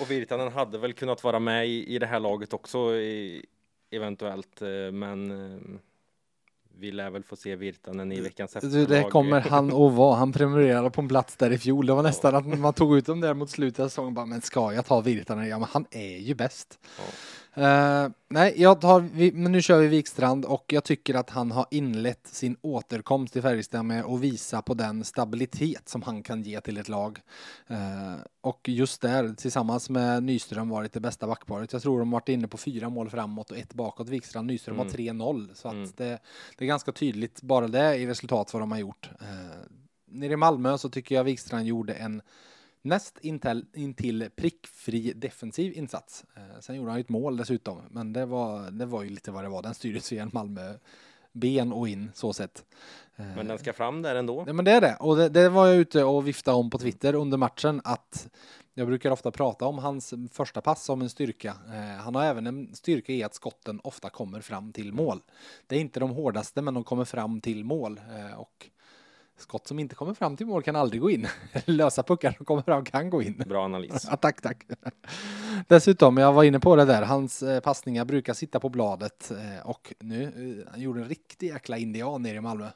Och 0.00 0.10
Virtanen 0.10 0.52
hade 0.52 0.78
väl 0.78 0.92
kunnat 0.92 1.24
vara 1.24 1.38
med 1.38 1.68
i, 1.68 1.94
i 1.94 1.98
det 1.98 2.06
här 2.06 2.20
laget 2.20 2.52
också 2.52 2.94
i, 2.94 3.44
eventuellt, 3.90 4.60
men 4.92 5.30
vi 6.78 6.92
lär 6.92 7.10
väl 7.10 7.22
få 7.22 7.36
se 7.36 7.56
Virtanen 7.56 8.12
i 8.12 8.20
veckans 8.20 8.56
efterlag. 8.56 8.88
Det 8.88 9.02
kommer 9.02 9.40
han 9.40 9.66
att 9.66 9.92
vara. 9.92 10.16
Han 10.16 10.32
prenumererar 10.32 10.90
på 10.90 11.00
en 11.00 11.08
plats 11.08 11.36
där 11.36 11.50
i 11.50 11.58
fjol. 11.58 11.86
Det 11.86 11.94
var 11.94 12.02
nästan 12.02 12.32
ja. 12.32 12.38
att 12.40 12.58
man 12.58 12.72
tog 12.72 12.96
ut 12.98 13.06
dem 13.06 13.20
där 13.20 13.34
mot 13.34 13.50
slutet 13.50 13.80
av 13.80 13.88
säsongen. 13.88 14.14
Bara, 14.14 14.26
men 14.26 14.40
ska 14.40 14.72
jag 14.72 14.86
ta 14.86 15.00
Virtanen? 15.00 15.48
Ja, 15.48 15.58
men 15.58 15.68
han 15.72 15.86
är 15.90 16.16
ju 16.16 16.34
bäst. 16.34 16.78
Ja. 16.98 17.04
Uh, 17.58 18.10
nej, 18.28 18.54
jag 18.56 18.80
tar, 18.80 19.00
men 19.32 19.52
nu 19.52 19.62
kör 19.62 19.80
vi 19.80 19.86
Wikstrand 19.86 20.44
och 20.44 20.64
jag 20.68 20.84
tycker 20.84 21.14
att 21.14 21.30
han 21.30 21.50
har 21.50 21.66
inlett 21.70 22.26
sin 22.26 22.56
återkomst 22.60 23.32
till 23.32 23.42
Färjestad 23.42 23.84
med 23.84 24.04
att 24.04 24.20
visa 24.20 24.62
på 24.62 24.74
den 24.74 25.04
stabilitet 25.04 25.88
som 25.88 26.02
han 26.02 26.22
kan 26.22 26.42
ge 26.42 26.60
till 26.60 26.76
ett 26.78 26.88
lag. 26.88 27.18
Uh, 27.70 27.76
och 28.46 28.68
just 28.68 29.00
där 29.00 29.34
tillsammans 29.34 29.90
med 29.90 30.22
Nyström 30.22 30.68
varit 30.68 30.92
det 30.92 31.00
bästa 31.00 31.26
backparet. 31.26 31.72
Jag 31.72 31.82
tror 31.82 31.98
de 31.98 32.10
varit 32.10 32.28
inne 32.28 32.48
på 32.48 32.56
fyra 32.56 32.88
mål 32.88 33.10
framåt 33.10 33.50
och 33.50 33.56
ett 33.56 33.74
bakåt. 33.74 34.08
Wikstrand 34.08 34.46
Nyström 34.46 34.76
mm. 34.76 34.86
har 34.86 34.94
3-0 34.94 35.54
så 35.54 35.68
att 35.68 35.74
mm. 35.74 35.90
det, 35.96 36.18
det, 36.58 36.64
är 36.64 36.66
ganska 36.66 36.92
tydligt 36.92 37.42
bara 37.42 37.68
det 37.68 37.96
i 37.96 38.06
resultat 38.06 38.52
vad 38.52 38.62
de 38.62 38.72
har 38.72 38.78
gjort. 38.78 39.10
Uh, 39.22 39.28
nere 40.04 40.32
i 40.32 40.36
Malmö 40.36 40.78
så 40.78 40.88
tycker 40.88 41.14
jag 41.14 41.24
Wikstrand 41.24 41.66
gjorde 41.66 41.94
en 41.94 42.22
näst 42.82 43.18
intill, 43.22 43.64
intill 43.74 44.30
prickfri 44.36 45.12
defensiv 45.12 45.72
insats. 45.72 46.24
Eh, 46.36 46.60
sen 46.60 46.76
gjorde 46.76 46.90
han 46.90 46.98
ju 46.98 47.00
ett 47.00 47.08
mål 47.08 47.36
dessutom, 47.36 47.82
men 47.90 48.12
det 48.12 48.26
var, 48.26 48.70
det 48.70 48.86
var 48.86 49.02
ju 49.02 49.10
lite 49.10 49.30
vad 49.30 49.44
det 49.44 49.48
var. 49.48 49.62
Den 49.62 49.74
styrdes 49.74 50.12
via 50.12 50.22
en 50.22 50.30
Malmö 50.32 50.74
ben 51.32 51.72
och 51.72 51.88
in 51.88 52.10
så 52.14 52.32
sett. 52.32 52.64
Men 53.16 53.48
den 53.48 53.58
ska 53.58 53.72
fram 53.72 54.02
där 54.02 54.14
ändå. 54.14 54.44
Ja, 54.46 54.52
men 54.52 54.64
det 54.64 54.72
är 54.72 54.80
det. 54.80 54.96
Och 55.00 55.16
det, 55.16 55.28
det 55.28 55.48
var 55.48 55.66
jag 55.66 55.76
ute 55.76 56.04
och 56.04 56.28
viftade 56.28 56.56
om 56.56 56.70
på 56.70 56.78
Twitter 56.78 57.14
under 57.14 57.38
matchen 57.38 57.80
att 57.84 58.28
jag 58.74 58.86
brukar 58.86 59.10
ofta 59.10 59.30
prata 59.30 59.66
om 59.66 59.78
hans 59.78 60.14
första 60.32 60.60
pass 60.60 60.84
som 60.84 61.02
en 61.02 61.10
styrka. 61.10 61.56
Eh, 61.68 62.02
han 62.02 62.14
har 62.14 62.24
även 62.24 62.46
en 62.46 62.74
styrka 62.74 63.12
i 63.12 63.22
att 63.22 63.34
skotten 63.34 63.80
ofta 63.84 64.10
kommer 64.10 64.40
fram 64.40 64.72
till 64.72 64.92
mål. 64.92 65.20
Det 65.66 65.76
är 65.76 65.80
inte 65.80 66.00
de 66.00 66.10
hårdaste, 66.10 66.62
men 66.62 66.74
de 66.74 66.84
kommer 66.84 67.04
fram 67.04 67.40
till 67.40 67.64
mål. 67.64 68.00
Eh, 68.16 68.40
och 68.40 68.70
skott 69.38 69.66
som 69.66 69.78
inte 69.78 69.94
kommer 69.94 70.14
fram 70.14 70.36
till 70.36 70.46
mål 70.46 70.62
kan 70.62 70.76
aldrig 70.76 71.00
gå 71.00 71.10
in. 71.10 71.26
Lösa 71.64 72.02
puckar 72.02 72.32
som 72.32 72.46
kommer 72.46 72.62
fram 72.62 72.84
kan 72.84 73.10
gå 73.10 73.22
in. 73.22 73.42
Bra 73.46 73.64
analys. 73.64 74.06
Ja, 74.10 74.16
tack, 74.16 74.40
tack. 74.42 74.66
Dessutom, 75.68 76.16
jag 76.16 76.32
var 76.32 76.44
inne 76.44 76.60
på 76.60 76.76
det 76.76 76.84
där, 76.84 77.02
hans 77.02 77.42
eh, 77.42 77.60
passningar 77.60 78.04
brukar 78.04 78.34
sitta 78.34 78.60
på 78.60 78.68
bladet 78.68 79.30
eh, 79.30 79.66
och 79.66 79.94
nu, 80.00 80.22
eh, 80.22 80.70
han 80.70 80.80
gjorde 80.80 81.00
en 81.00 81.08
riktig 81.08 81.46
jäkla 81.46 81.78
indian 81.78 82.22
nere 82.22 82.36
i 82.36 82.40
Malmö 82.40 82.68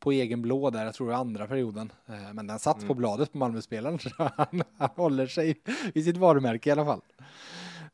på 0.00 0.12
egen 0.12 0.42
blå 0.42 0.70
där, 0.70 0.84
jag 0.84 0.94
tror 0.94 1.10
är 1.10 1.16
andra 1.16 1.46
perioden. 1.46 1.92
Eh, 2.06 2.32
men 2.34 2.46
den 2.46 2.58
satt 2.58 2.76
mm. 2.76 2.88
på 2.88 2.94
bladet 2.94 3.32
på 3.32 3.38
Malmöspelaren, 3.38 3.98
så 3.98 4.10
han, 4.16 4.62
han 4.78 4.90
håller 4.96 5.26
sig 5.26 5.60
i 5.94 6.02
sitt 6.02 6.16
varumärke 6.16 6.68
i 6.68 6.72
alla 6.72 6.84
fall. 6.84 7.00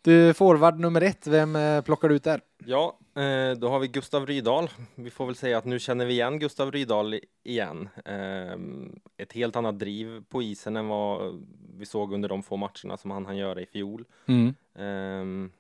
Du, 0.03 0.35
forward 0.35 0.81
nummer 0.81 1.01
ett, 1.01 1.27
vem 1.27 1.57
eh, 1.57 1.83
plockar 1.83 2.09
du 2.09 2.15
ut 2.15 2.25
där? 2.25 2.41
Ja, 2.65 2.99
eh, 3.15 3.59
då 3.59 3.69
har 3.69 3.79
vi 3.79 3.89
Gustav 3.89 4.27
Rydahl. 4.27 4.71
Vi 4.95 5.11
får 5.11 5.27
väl 5.27 5.35
säga 5.35 5.59
att 5.59 5.65
nu 5.65 5.79
känner 5.79 6.07
vi 6.07 6.13
igen 6.13 6.39
Gustav 6.39 6.73
Rydahl 6.73 7.21
igen. 7.43 7.89
Ett 9.17 9.33
helt 9.33 9.57
annat 9.57 9.79
driv 9.79 10.25
på 10.29 10.43
isen 10.43 10.77
än 10.77 10.89
vad 10.89 11.43
vi 11.79 11.87
såg 11.87 12.13
under 12.13 12.29
de 12.29 12.43
få 12.43 12.57
matcherna 12.57 12.97
som 12.97 13.11
han 13.11 13.27
hann 13.27 13.37
göra 13.37 13.61
i 13.61 13.67
fjol. 13.67 14.05
Mm. 14.27 15.51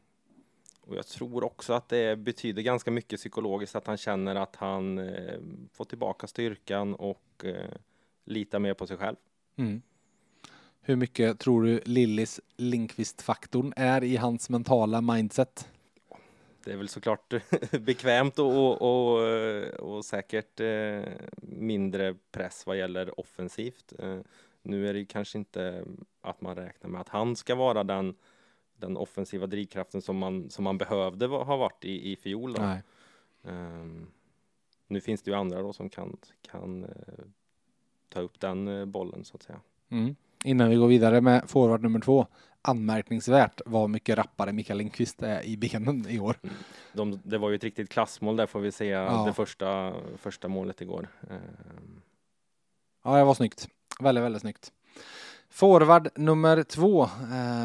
Och 0.87 0.97
jag 0.97 1.07
tror 1.07 1.45
också 1.45 1.73
att 1.73 1.88
det 1.88 2.19
betyder 2.19 2.62
ganska 2.62 2.91
mycket 2.91 3.21
psykologiskt 3.21 3.76
att 3.76 3.87
han 3.87 3.97
känner 3.97 4.35
att 4.35 4.57
han 4.57 4.99
eh, 4.99 5.38
får 5.73 5.85
tillbaka 5.85 6.26
styrkan 6.26 6.95
och 6.95 7.45
eh, 7.45 7.71
litar 8.25 8.59
mer 8.59 8.75
på 8.75 8.87
sig 8.87 8.97
själv. 8.97 9.17
Mm. 9.57 9.83
Hur 10.81 10.97
mycket 10.97 11.38
tror 11.38 11.62
du 11.62 11.81
Lillis 11.85 12.41
Linkvist-faktorn 12.57 13.73
är 13.76 14.05
i 14.05 14.17
hans 14.17 14.50
mentala 14.50 15.00
mindset? 15.00 15.69
Det 16.64 16.73
är 16.73 16.76
väl 16.76 16.88
såklart 16.88 17.35
bekvämt 17.81 18.38
och, 18.38 18.57
och, 18.57 18.83
och, 18.83 19.19
och 19.81 20.05
säkert 20.05 20.61
eh, 20.61 21.03
mindre 21.43 22.14
press 22.33 22.67
vad 22.67 22.79
gäller 22.79 23.21
offensivt. 23.21 23.93
Eh, 23.99 24.19
nu 24.62 24.88
är 24.88 24.95
det 24.95 25.05
kanske 25.05 25.38
inte 25.38 25.85
att 26.21 26.41
man 26.41 26.57
räknar 26.57 26.91
med 26.91 27.00
att 27.00 27.09
han 27.09 27.37
ska 27.37 27.55
vara 27.55 27.85
den 27.85 28.14
den 28.85 28.97
offensiva 28.97 29.47
drivkraften 29.47 30.03
som 30.03 30.17
man, 30.17 30.50
som 30.50 30.64
man 30.64 30.79
behövde 30.79 31.26
ha 31.26 31.57
varit 31.57 31.85
i, 31.85 32.12
i 32.12 32.17
fjol. 32.17 32.57
Um, 33.43 34.07
nu 34.87 35.00
finns 35.00 35.23
det 35.23 35.31
ju 35.31 35.37
andra 35.37 35.62
då 35.62 35.73
som 35.73 35.91
kan, 35.91 36.17
kan 36.50 36.85
uh, 36.85 36.91
ta 38.09 38.21
upp 38.21 38.41
den 38.41 38.69
uh, 38.69 38.87
bollen 38.87 39.25
så 39.25 39.37
att 39.37 39.43
säga. 39.43 39.61
Mm. 39.88 40.17
Innan 40.45 40.71
vi 40.71 40.76
går 40.76 40.88
vidare 40.88 41.21
med 41.21 41.50
forward 41.50 41.83
nummer 41.83 42.00
två. 42.00 42.26
Anmärkningsvärt 42.62 43.61
vad 43.67 43.91
mycket 43.91 44.19
rappare 44.19 44.53
Mikael 44.53 44.79
Lindqvist 44.79 45.23
är 45.23 45.43
i 45.43 45.57
benen 45.57 46.09
i 46.09 46.21
år. 46.21 46.38
Mm. 46.43 46.55
De, 46.93 47.21
det 47.25 47.38
var 47.38 47.50
ju 47.50 47.57
ett 47.57 47.64
riktigt 47.64 47.88
klassmål 47.88 48.37
där 48.37 48.47
får 48.47 48.61
vi 48.61 48.73
se 48.73 48.87
ja. 48.87 49.25
det 49.26 49.33
första, 49.33 49.95
första 50.17 50.49
målet 50.49 50.81
igår. 50.81 51.09
Um. 51.21 52.03
Ja, 53.05 53.17
det 53.17 53.25
var 53.25 53.35
snyggt. 53.35 53.69
Väldigt, 54.00 54.25
väldigt 54.25 54.43
snyggt. 54.43 54.73
Forward 55.50 56.09
nummer 56.14 56.62
två. 56.62 57.09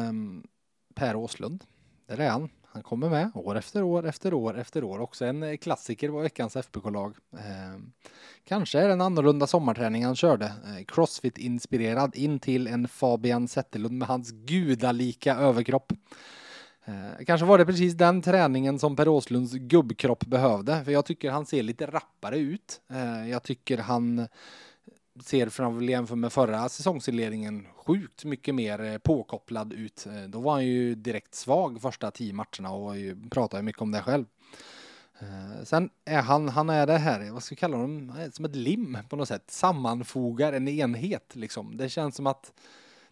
Um, 0.08 0.46
Per 0.94 1.16
Åslund. 1.16 1.64
Där 2.06 2.18
är 2.18 2.30
han. 2.30 2.48
Han 2.72 2.82
kommer 2.82 3.08
med 3.08 3.30
år 3.34 3.58
efter 3.58 3.82
år 3.82 4.06
efter 4.06 4.34
år 4.34 4.58
efter 4.58 4.84
år. 4.84 5.00
Också 5.00 5.24
en 5.24 5.42
eh, 5.42 5.56
klassiker 5.56 6.08
var 6.08 6.22
veckans 6.22 6.56
FBK-lag. 6.56 7.16
Eh, 7.32 7.80
kanske 8.44 8.78
är 8.78 8.86
det 8.86 8.92
en 8.92 9.00
annorlunda 9.00 9.46
sommarträning 9.46 10.04
han 10.04 10.16
körde. 10.16 10.44
Eh, 10.44 10.84
Crossfit-inspirerad 10.84 12.16
in 12.16 12.38
till 12.38 12.66
en 12.66 12.88
Fabian 12.88 13.48
Zetterlund 13.48 13.98
med 13.98 14.08
hans 14.08 14.30
gudalika 14.30 15.34
överkropp. 15.34 15.92
Eh, 16.84 17.24
kanske 17.26 17.46
var 17.46 17.58
det 17.58 17.66
precis 17.66 17.94
den 17.94 18.22
träningen 18.22 18.78
som 18.78 18.96
Per 18.96 19.08
Åslunds 19.08 19.52
gubbkropp 19.52 20.26
behövde. 20.26 20.84
För 20.84 20.92
jag 20.92 21.04
tycker 21.04 21.30
han 21.30 21.46
ser 21.46 21.62
lite 21.62 21.86
rappare 21.86 22.38
ut. 22.38 22.80
Eh, 22.90 23.30
jag 23.30 23.42
tycker 23.42 23.78
han 23.78 24.28
ser 25.24 25.48
från 25.48 25.88
jämfört 25.88 26.18
med 26.18 26.32
förra 26.32 26.68
säsongsinledningen 26.68 27.66
sjukt 27.74 28.24
mycket 28.24 28.54
mer 28.54 28.80
eh, 28.80 28.98
påkopplad 28.98 29.72
ut. 29.72 30.06
Eh, 30.06 30.22
då 30.28 30.40
var 30.40 30.52
han 30.52 30.66
ju 30.66 30.94
direkt 30.94 31.34
svag 31.34 31.82
första 31.82 32.10
tio 32.10 32.32
matcherna 32.32 32.70
och 32.70 32.94
pratade 33.30 33.62
mycket 33.62 33.82
om 33.82 33.92
det 33.92 34.02
själv. 34.02 34.24
Eh, 35.18 35.64
sen 35.64 35.90
är 36.04 36.22
han, 36.22 36.48
han 36.48 36.70
är 36.70 36.86
det 36.86 36.98
här, 36.98 37.30
vad 37.30 37.42
ska 37.42 37.52
vi 37.52 37.58
kalla 37.58 37.76
honom, 37.76 38.28
som 38.32 38.44
ett 38.44 38.56
lim 38.56 38.98
på 39.08 39.16
något 39.16 39.28
sätt, 39.28 39.50
sammanfogar 39.50 40.52
en 40.52 40.68
enhet 40.68 41.36
liksom. 41.36 41.76
Det 41.76 41.88
känns 41.88 42.16
som 42.16 42.26
att 42.26 42.52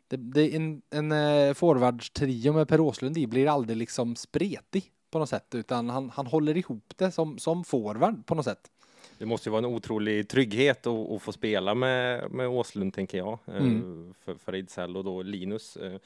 det, 0.08 0.16
det 0.16 0.42
är 0.42 0.56
en, 0.56 0.82
en 0.90 1.54
forwardstrio 1.54 2.52
med 2.52 2.68
Per 2.68 2.80
Åslund 2.80 3.18
i 3.18 3.26
blir 3.26 3.48
aldrig 3.48 3.76
liksom 3.76 4.16
spretig 4.16 4.92
på 5.10 5.18
något 5.18 5.28
sätt, 5.28 5.54
utan 5.54 5.90
han, 5.90 6.10
han 6.10 6.26
håller 6.26 6.56
ihop 6.56 6.92
det 6.96 7.12
som, 7.12 7.38
som 7.38 7.64
forward 7.64 8.26
på 8.26 8.34
något 8.34 8.44
sätt 8.44 8.70
det 9.18 9.26
måste 9.26 9.48
ju 9.48 9.50
vara 9.50 9.58
en 9.58 9.74
otrolig 9.74 10.28
trygghet 10.28 10.86
att, 10.86 11.10
att 11.10 11.22
få 11.22 11.32
spela 11.32 11.74
med, 11.74 12.30
med 12.30 12.48
Åslund, 12.48 12.94
tänker 12.94 13.18
jag, 13.18 13.38
eh, 13.46 13.56
mm. 13.56 14.14
för, 14.20 14.34
för 14.34 14.52
Ejdsell 14.52 14.96
och 14.96 15.04
då 15.04 15.22
Linus. 15.22 15.76
Eh, 15.76 15.98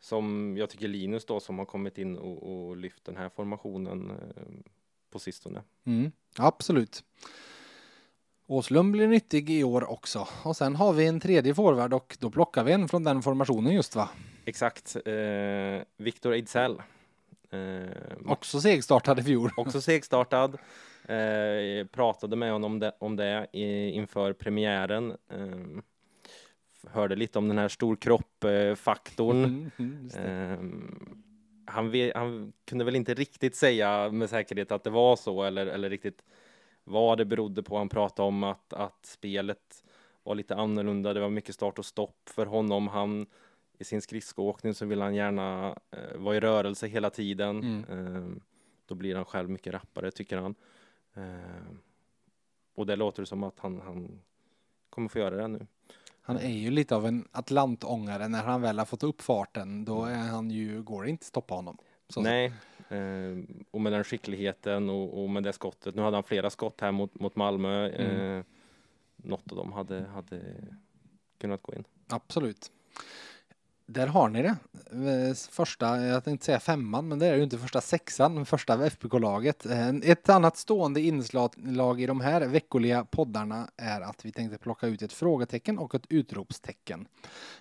som 0.00 0.56
jag 0.58 0.70
tycker 0.70 0.88
Linus 0.88 1.24
då 1.24 1.40
som 1.40 1.58
har 1.58 1.66
kommit 1.66 1.98
in 1.98 2.18
och, 2.18 2.68
och 2.68 2.76
lyft 2.76 3.04
den 3.04 3.16
här 3.16 3.28
formationen 3.28 4.10
eh, 4.10 4.42
på 5.10 5.18
sistone. 5.18 5.62
Mm, 5.84 6.12
absolut. 6.36 7.04
Åslund 8.46 8.92
blir 8.92 9.08
nyttig 9.08 9.50
i 9.50 9.64
år 9.64 9.90
också. 9.90 10.28
Och 10.42 10.56
sen 10.56 10.76
har 10.76 10.92
vi 10.92 11.06
en 11.06 11.20
tredje 11.20 11.54
forward 11.54 11.94
och 11.94 12.16
då 12.20 12.30
plockar 12.30 12.64
vi 12.64 12.72
en 12.72 12.88
från 12.88 13.04
den 13.04 13.22
formationen 13.22 13.74
just 13.74 13.96
va? 13.96 14.08
Exakt. 14.44 14.96
Eh, 15.04 15.82
Viktor 15.96 16.32
Ejdsell. 16.32 16.82
Eh, 17.50 18.16
också 18.26 18.60
segstartad 18.60 19.18
i 19.18 19.22
fjol. 19.22 19.50
Också 19.56 19.80
segstartad. 19.80 20.58
Eh, 21.04 21.86
pratade 21.86 22.36
med 22.36 22.52
honom 22.52 22.72
om 22.72 22.78
det, 22.78 22.92
om 22.98 23.16
det 23.16 23.46
inför 23.52 24.32
premiären. 24.32 25.10
Eh, 25.10 25.82
hörde 26.90 27.16
lite 27.16 27.38
om 27.38 27.48
den 27.48 27.58
här 27.58 27.68
storkropp-faktorn. 27.68 29.44
Mm, 29.44 29.70
mm, 29.78 30.10
eh, 30.16 30.58
han, 31.66 32.10
han, 32.14 32.52
kunde 32.64 32.84
väl 32.84 32.96
inte 32.96 33.14
riktigt 33.14 33.56
säga 33.56 34.10
med 34.10 34.30
säkerhet 34.30 34.72
att 34.72 34.84
det 34.84 34.90
var 34.90 35.16
så 35.16 35.42
eller, 35.42 35.66
eller 35.66 35.90
riktigt 35.90 36.22
vad 36.84 37.18
det 37.18 37.24
berodde 37.24 37.62
på. 37.62 37.78
Han 37.78 37.88
pratade 37.88 38.28
om 38.28 38.44
att, 38.44 38.72
att 38.72 39.06
spelet 39.06 39.84
var 40.22 40.34
lite 40.34 40.56
annorlunda. 40.56 41.14
Det 41.14 41.20
var 41.20 41.30
mycket 41.30 41.54
start 41.54 41.78
och 41.78 41.86
stopp 41.86 42.28
för 42.34 42.46
honom. 42.46 42.88
Han 42.88 43.26
i 43.80 43.84
sin 43.84 44.02
skridskoåkning 44.02 44.74
så 44.74 44.86
vill 44.86 45.00
han 45.00 45.14
gärna 45.14 45.78
eh, 45.90 46.18
vara 46.18 46.36
i 46.36 46.40
rörelse 46.40 46.86
hela 46.86 47.10
tiden. 47.10 47.62
Mm. 47.62 48.16
Eh, 48.16 48.42
då 48.86 48.94
blir 48.94 49.14
han 49.14 49.24
själv 49.24 49.50
mycket 49.50 49.72
rappare 49.72 50.10
tycker 50.10 50.36
han. 50.36 50.54
Eh, 51.14 51.72
och 52.74 52.86
det 52.86 52.96
låter 52.96 53.24
som 53.24 53.42
att 53.42 53.58
han, 53.58 53.80
han 53.80 54.20
kommer 54.90 55.08
få 55.08 55.18
göra 55.18 55.36
det 55.36 55.48
nu. 55.48 55.66
Han 56.22 56.36
är 56.36 56.50
ju 56.50 56.70
lite 56.70 56.96
av 56.96 57.06
en 57.06 57.28
atlantångare 57.32 58.28
när 58.28 58.42
han 58.42 58.62
väl 58.62 58.78
har 58.78 58.86
fått 58.86 59.02
upp 59.02 59.22
farten. 59.22 59.84
Då 59.84 60.04
är 60.04 60.28
han 60.28 60.50
ju, 60.50 60.82
går 60.82 61.04
det 61.04 61.10
inte 61.10 61.22
att 61.22 61.26
stoppa 61.26 61.54
honom. 61.54 61.78
Så 62.08 62.20
Nej, 62.20 62.52
eh, 62.88 63.38
och 63.70 63.80
med 63.80 63.92
den 63.92 64.04
skickligheten 64.04 64.90
och, 64.90 65.22
och, 65.22 65.30
med 65.30 65.42
det 65.42 65.52
skottet. 65.52 65.94
Nu 65.94 66.02
hade 66.02 66.16
han 66.16 66.24
flera 66.24 66.50
skott 66.50 66.80
här 66.80 66.92
mot, 66.92 67.20
mot 67.20 67.36
Malmö. 67.36 67.88
Mm. 67.88 68.38
Eh, 68.38 68.44
något 69.16 69.52
av 69.52 69.56
dem 69.56 69.72
hade, 69.72 70.06
hade 70.06 70.40
kunnat 71.38 71.62
gå 71.62 71.74
in. 71.74 71.84
Absolut. 72.08 72.72
Där 73.92 74.06
har 74.06 74.28
ni 74.28 74.42
det. 74.42 74.56
Eh, 74.92 75.34
första, 75.50 76.06
jag 76.06 76.24
tänkte 76.24 76.46
säga 76.46 76.60
femman, 76.60 77.08
men 77.08 77.18
det 77.18 77.26
är 77.26 77.36
ju 77.36 77.42
inte 77.42 77.58
första 77.58 77.80
sexan, 77.80 78.46
första 78.46 78.86
FBK-laget. 78.86 79.66
Eh, 79.66 79.88
ett 79.88 80.28
annat 80.28 80.56
stående 80.56 81.00
inslag 81.00 82.00
i 82.00 82.06
de 82.06 82.20
här 82.20 82.46
veckoliga 82.46 83.04
poddarna 83.04 83.68
är 83.76 84.00
att 84.00 84.24
vi 84.24 84.32
tänkte 84.32 84.58
plocka 84.58 84.86
ut 84.86 85.02
ett 85.02 85.12
frågetecken 85.12 85.78
och 85.78 85.94
ett 85.94 86.06
utropstecken. 86.08 87.06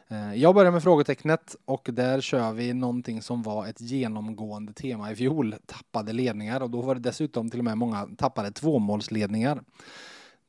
Eh, 0.08 0.34
jag 0.34 0.56
börjar 0.56 0.72
med 0.72 0.84
frågetecknet 0.84 1.56
och 1.66 1.90
där 1.92 2.22
kör 2.22 2.54
vi 2.54 2.74
någonting 2.74 3.22
som 3.22 3.44
var 3.44 3.68
ett 3.68 3.82
genomgående 3.82 4.74
tema 4.74 5.12
i 5.12 5.16
fjol, 5.16 5.56
tappade 5.66 6.14
ledningar 6.14 6.62
och 6.62 6.70
då 6.70 6.82
var 6.82 6.96
det 6.96 7.02
dessutom 7.02 7.50
till 7.50 7.60
och 7.60 7.66
med 7.66 7.78
många 7.78 8.08
tappade 8.18 8.52
tvåmålsledningar. 8.52 9.62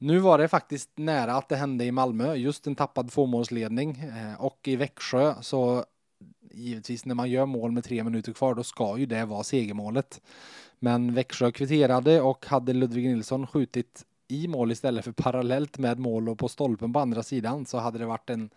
Nu 0.03 0.19
var 0.19 0.39
det 0.39 0.49
faktiskt 0.49 0.91
nära 0.95 1.35
att 1.35 1.49
det 1.49 1.57
hände 1.57 1.85
i 1.85 1.93
Malmö, 1.93 2.35
just 2.35 2.67
en 2.67 2.75
tappad 2.75 3.11
tvåmålsledning 3.11 3.91
eh, 3.91 4.41
och 4.41 4.69
i 4.69 4.77
Växjö 4.77 5.35
så 5.41 5.85
givetvis 6.53 7.05
när 7.05 7.15
man 7.15 7.31
gör 7.31 7.47
mål 7.47 7.73
med 7.73 7.85
tre 7.85 8.05
minuter 8.05 8.33
kvar 8.33 8.55
då 8.55 8.63
ska 8.63 8.99
ju 8.99 9.07
det 9.07 9.25
vara 9.25 9.45
segermålet. 9.45 10.21
Men 10.79 11.15
Växjö 11.15 11.53
kvitterade 11.53 12.21
och 12.21 12.47
hade 12.47 12.73
Ludvig 12.73 13.09
Nilsson 13.09 13.47
skjutit 13.47 14.05
i 14.29 14.49
mål 14.49 14.73
istället 14.73 15.05
för 15.05 15.13
parallellt 15.13 15.79
med 15.79 15.99
mål 15.99 16.29
och 16.29 16.39
på 16.39 16.49
stolpen 16.49 16.93
på 16.93 16.99
andra 16.99 17.23
sidan 17.23 17.67
så 17.67 17.79
hade 17.79 17.99
det 17.99 18.07
varit 18.07 18.31
en 18.31 18.51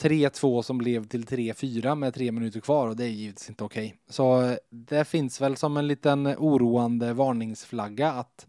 3-2 0.00 0.62
som 0.62 0.78
blev 0.78 1.06
till 1.06 1.24
3-4 1.24 1.94
med 1.94 2.14
tre 2.14 2.32
minuter 2.32 2.60
kvar 2.60 2.88
och 2.88 2.96
det 2.96 3.04
är 3.04 3.08
givetvis 3.08 3.48
inte 3.48 3.64
okej. 3.64 3.86
Okay. 3.86 3.98
Så 4.08 4.42
eh, 4.42 4.56
det 4.70 5.04
finns 5.04 5.40
väl 5.40 5.56
som 5.56 5.76
en 5.76 5.86
liten 5.86 6.26
oroande 6.26 7.12
varningsflagga 7.12 8.12
att 8.12 8.46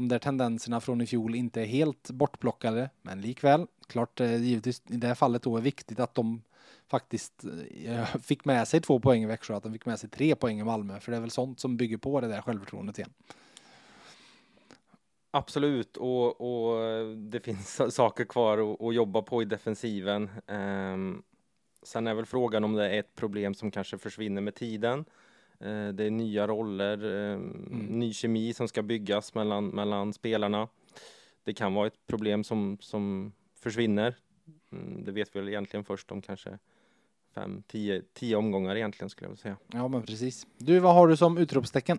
de 0.00 0.08
där 0.08 0.18
tendenserna 0.18 0.80
från 0.80 1.00
i 1.00 1.06
fjol 1.06 1.34
inte 1.34 1.60
är 1.60 1.66
helt 1.66 2.10
bortplockade. 2.10 2.90
Men 3.02 3.20
likväl, 3.20 3.66
klart 3.86 4.20
eh, 4.20 4.42
givetvis 4.42 4.82
i 4.86 4.96
det 4.96 5.06
här 5.06 5.14
fallet 5.14 5.42
då 5.42 5.56
är 5.56 5.60
viktigt 5.60 6.00
att 6.00 6.14
de 6.14 6.42
faktiskt 6.88 7.44
eh, 7.84 8.04
fick 8.22 8.44
med 8.44 8.68
sig 8.68 8.80
två 8.80 9.00
poäng 9.00 9.22
i 9.22 9.26
Växjö, 9.26 9.56
att 9.56 9.62
de 9.62 9.72
fick 9.72 9.86
med 9.86 9.98
sig 9.98 10.10
tre 10.10 10.34
poäng 10.34 10.60
i 10.60 10.64
Malmö. 10.64 11.00
För 11.00 11.10
det 11.10 11.16
är 11.16 11.20
väl 11.20 11.30
sånt 11.30 11.60
som 11.60 11.76
bygger 11.76 11.96
på 11.96 12.20
det 12.20 12.28
där 12.28 12.42
självförtroendet 12.42 12.98
igen. 12.98 13.12
Absolut, 15.30 15.96
och, 15.96 16.40
och 16.40 17.16
det 17.16 17.40
finns 17.40 17.80
saker 17.94 18.24
kvar 18.24 18.72
att, 18.72 18.82
att 18.82 18.94
jobba 18.94 19.22
på 19.22 19.42
i 19.42 19.44
defensiven. 19.44 20.30
Um, 20.46 21.22
sen 21.82 22.06
är 22.06 22.14
väl 22.14 22.26
frågan 22.26 22.64
om 22.64 22.72
det 22.72 22.90
är 22.90 23.00
ett 23.00 23.14
problem 23.14 23.54
som 23.54 23.70
kanske 23.70 23.98
försvinner 23.98 24.40
med 24.40 24.54
tiden. 24.54 25.04
Uh, 25.64 25.88
det 25.88 26.04
är 26.04 26.10
nya 26.10 26.46
roller, 26.46 27.04
um, 27.04 27.66
mm. 27.72 27.86
ny 27.86 28.12
kemi 28.12 28.54
som 28.54 28.68
ska 28.68 28.82
byggas 28.82 29.34
mellan, 29.34 29.66
mellan 29.66 30.12
spelarna. 30.12 30.68
Det 31.44 31.54
kan 31.54 31.74
vara 31.74 31.86
ett 31.86 32.06
problem 32.06 32.44
som, 32.44 32.78
som 32.80 33.32
försvinner. 33.60 34.14
Mm, 34.72 35.04
det 35.04 35.12
vet 35.12 35.36
vi 35.36 35.40
väl 35.40 35.48
egentligen 35.48 35.84
först 35.84 36.12
om 36.12 36.22
kanske 36.22 36.58
fem, 37.34 37.62
tio, 37.66 38.02
tio 38.12 38.36
omgångar 38.36 38.76
egentligen 38.76 39.10
skulle 39.10 39.30
jag 39.30 39.38
säga. 39.38 39.56
Ja, 39.72 39.88
men 39.88 40.02
precis. 40.02 40.46
Du, 40.58 40.78
vad 40.78 40.94
har 40.94 41.08
du 41.08 41.16
som 41.16 41.38
utropstecken? 41.38 41.98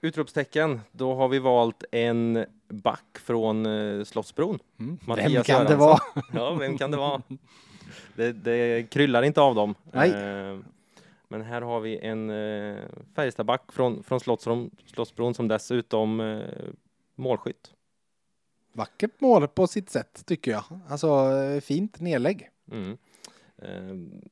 Utropstecken, 0.00 0.80
då 0.92 1.14
har 1.14 1.28
vi 1.28 1.38
valt 1.38 1.84
en 1.92 2.44
back 2.68 3.18
från 3.18 3.66
eh, 3.66 4.04
Slottsbron. 4.04 4.58
Mm. 4.78 4.98
Vem 5.06 5.16
kan 5.16 5.32
Göransson. 5.32 5.66
det 5.66 5.76
vara? 5.76 5.98
ja, 6.32 6.54
vem 6.54 6.78
kan 6.78 6.90
det 6.90 6.96
vara? 6.96 7.22
Det, 8.14 8.32
det 8.32 8.90
kryllar 8.90 9.22
inte 9.22 9.40
av 9.40 9.54
dem. 9.54 9.74
Nej. 9.92 10.10
Eh, 10.10 10.58
men 11.32 11.42
här 11.42 11.62
har 11.62 11.80
vi 11.80 11.98
en 11.98 12.30
eh, 12.30 12.84
Färjestadback 13.14 13.72
från, 13.72 14.02
från 14.02 14.20
Slottsbron, 14.20 14.70
Slottsbron 14.86 15.34
som 15.34 15.48
dessutom 15.48 16.20
eh, 16.20 16.42
målskytt. 17.14 17.72
Vackert 18.72 19.20
mål 19.20 19.48
på 19.48 19.66
sitt 19.66 19.90
sätt 19.90 20.22
tycker 20.26 20.50
jag. 20.50 20.64
Alltså 20.88 21.08
eh, 21.08 21.60
fint 21.60 22.00
nedlägg. 22.00 22.50
Mm. 22.70 22.96
Eh, 23.58 24.22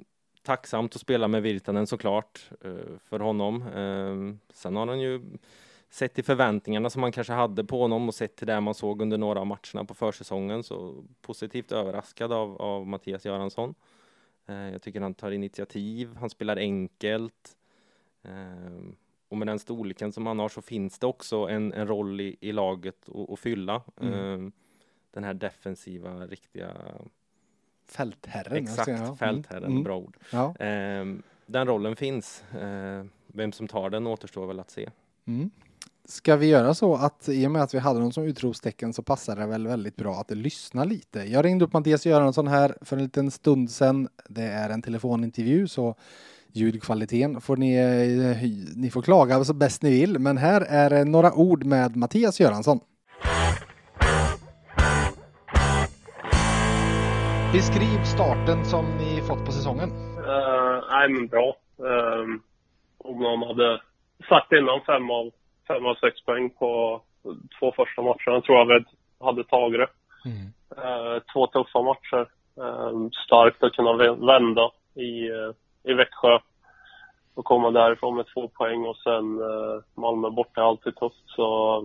tacksamt 0.43 0.95
att 0.95 1.01
spela 1.01 1.29
med 1.29 1.43
Virtanen 1.43 1.87
såklart 1.87 2.51
eh, 2.65 2.97
för 3.05 3.21
honom. 3.21 3.63
Eh, 3.63 4.53
sen 4.55 4.77
har 4.77 4.87
han 4.87 5.01
ju 5.01 5.23
sett 5.91 6.15
till 6.15 6.25
förväntningarna 6.25 6.91
som 6.91 7.01
man 7.01 7.13
kanske 7.13 7.33
hade 7.33 7.65
på 7.65 7.81
honom 7.83 8.09
och 8.09 8.15
sett 8.15 8.37
till 8.37 8.47
det 8.47 8.61
man 8.61 8.75
såg 8.75 9.03
under 9.03 9.19
några 9.19 9.41
av 9.41 9.47
matcherna 9.47 9.85
på 9.89 9.95
försäsongen 9.95 10.63
så 10.63 11.05
positivt 11.21 11.73
överraskad 11.73 12.33
av, 12.33 12.63
av 12.63 12.87
Mattias 12.87 13.25
Göransson. 13.25 13.75
Eh, 14.51 14.73
jag 14.73 14.83
tycker 14.83 15.01
han 15.01 15.15
tar 15.15 15.31
initiativ, 15.31 16.15
han 16.17 16.31
spelar 16.31 16.57
enkelt 16.57 17.57
och 19.29 19.37
med 19.39 19.47
den 19.47 19.59
storleken 19.59 20.13
som 20.13 20.27
han 20.27 20.39
har 20.39 20.49
så 20.49 20.63
finns 20.63 20.99
det 20.99 21.07
också 21.07 21.37
en, 21.37 21.73
en 21.73 21.87
roll 21.87 22.21
i, 22.21 22.37
i 22.41 22.53
laget 22.53 23.09
att 23.29 23.39
fylla. 23.39 23.83
Mm. 24.01 24.53
Den 25.11 25.25
här 25.25 25.35
defensiva, 25.35 26.27
riktiga 26.27 26.77
Fältherren. 27.87 28.57
Exakt, 28.57 28.89
mm. 28.89 29.17
fältherren, 29.17 29.71
mm. 29.71 29.83
bra 29.83 29.99
ord. 29.99 30.17
Ja. 30.33 30.57
Eh, 30.57 31.05
den 31.47 31.67
rollen 31.67 31.97
finns. 31.97 32.45
Vem 33.27 33.53
som 33.53 33.69
tar 33.69 33.91
den 33.91 34.07
återstår 34.07 34.47
väl 34.47 34.61
att 34.61 34.71
se. 34.71 34.91
Mm. 35.25 35.51
Ska 36.11 36.37
vi 36.37 36.47
göra 36.47 36.75
så 36.75 36.95
att 36.95 37.29
i 37.29 37.47
och 37.47 37.51
med 37.51 37.63
att 37.63 37.75
vi 37.75 37.79
hade 37.79 38.01
dem 38.01 38.13
som 38.13 38.25
utropstecken 38.25 38.93
så 38.93 39.03
passar 39.03 39.37
det 39.37 39.47
väl 39.47 39.67
väldigt 39.67 39.97
bra 39.97 40.15
att 40.15 40.31
lyssna 40.31 40.85
lite. 40.85 41.19
Jag 41.19 41.45
ringde 41.45 41.65
upp 41.65 41.73
Mattias 41.73 42.07
Göransson 42.07 42.49
här 42.49 42.75
för 42.81 42.97
en 42.97 43.03
liten 43.03 43.31
stund 43.31 43.71
sedan. 43.71 44.09
Det 44.29 44.43
är 44.43 44.71
en 44.71 44.83
telefonintervju 44.83 45.69
så 45.69 45.95
ljudkvaliteten 46.53 47.41
får 47.41 47.57
ni, 47.57 47.77
ni 48.77 48.91
får 48.91 49.03
klaga 49.03 49.45
så 49.45 49.55
bäst 49.55 49.83
ni 49.83 49.91
vill. 49.91 50.19
Men 50.19 50.39
här 50.39 50.61
är 50.61 51.05
några 51.05 51.33
ord 51.33 51.65
med 51.65 51.97
Mattias 51.97 52.41
Göransson. 52.41 52.81
Beskriv 57.53 58.05
starten 58.05 58.65
som 58.65 58.85
ni 58.85 59.21
fått 59.21 59.45
på 59.47 59.53
säsongen. 59.53 59.91
Uh, 59.91 60.85
nej, 60.91 61.09
men 61.09 61.27
bra. 61.27 61.57
Eh, 61.79 61.87
uh, 61.87 62.37
om 62.99 63.19
någon 63.23 63.49
hade 63.49 63.81
sagt 64.29 64.53
innan 64.53 64.81
fem 64.87 65.11
av, 65.11 65.31
fem 65.69 65.87
av 65.87 65.95
sex 65.95 66.25
poäng 66.25 66.51
på 66.51 67.03
två 67.59 67.73
första 67.77 68.03
matcherna 68.03 68.41
tror 68.41 68.59
jag 68.59 68.67
vi 68.67 68.85
hade 69.21 69.45
tagit 69.45 69.81
det. 69.81 69.89
Mm. 70.25 70.47
Uh, 70.79 71.23
två 71.33 71.47
tuffa 71.47 71.83
matcher. 71.83 72.29
Uh, 72.59 73.09
starkt 73.27 73.63
att 73.63 73.73
kunna 73.73 73.93
vända 74.33 74.71
i, 74.95 75.31
uh, 75.31 75.53
i 75.85 75.93
Växjö 75.95 76.39
och 77.35 77.45
komma 77.45 77.71
därifrån 77.71 78.17
med 78.17 78.27
två 78.35 78.49
poäng 78.49 78.87
och 78.87 78.97
sen 78.97 79.25
Malmö 79.95 80.31
borta 80.31 80.61
är 80.61 80.65
alltid 80.65 80.97
tufft. 80.97 81.25
Så 81.27 81.81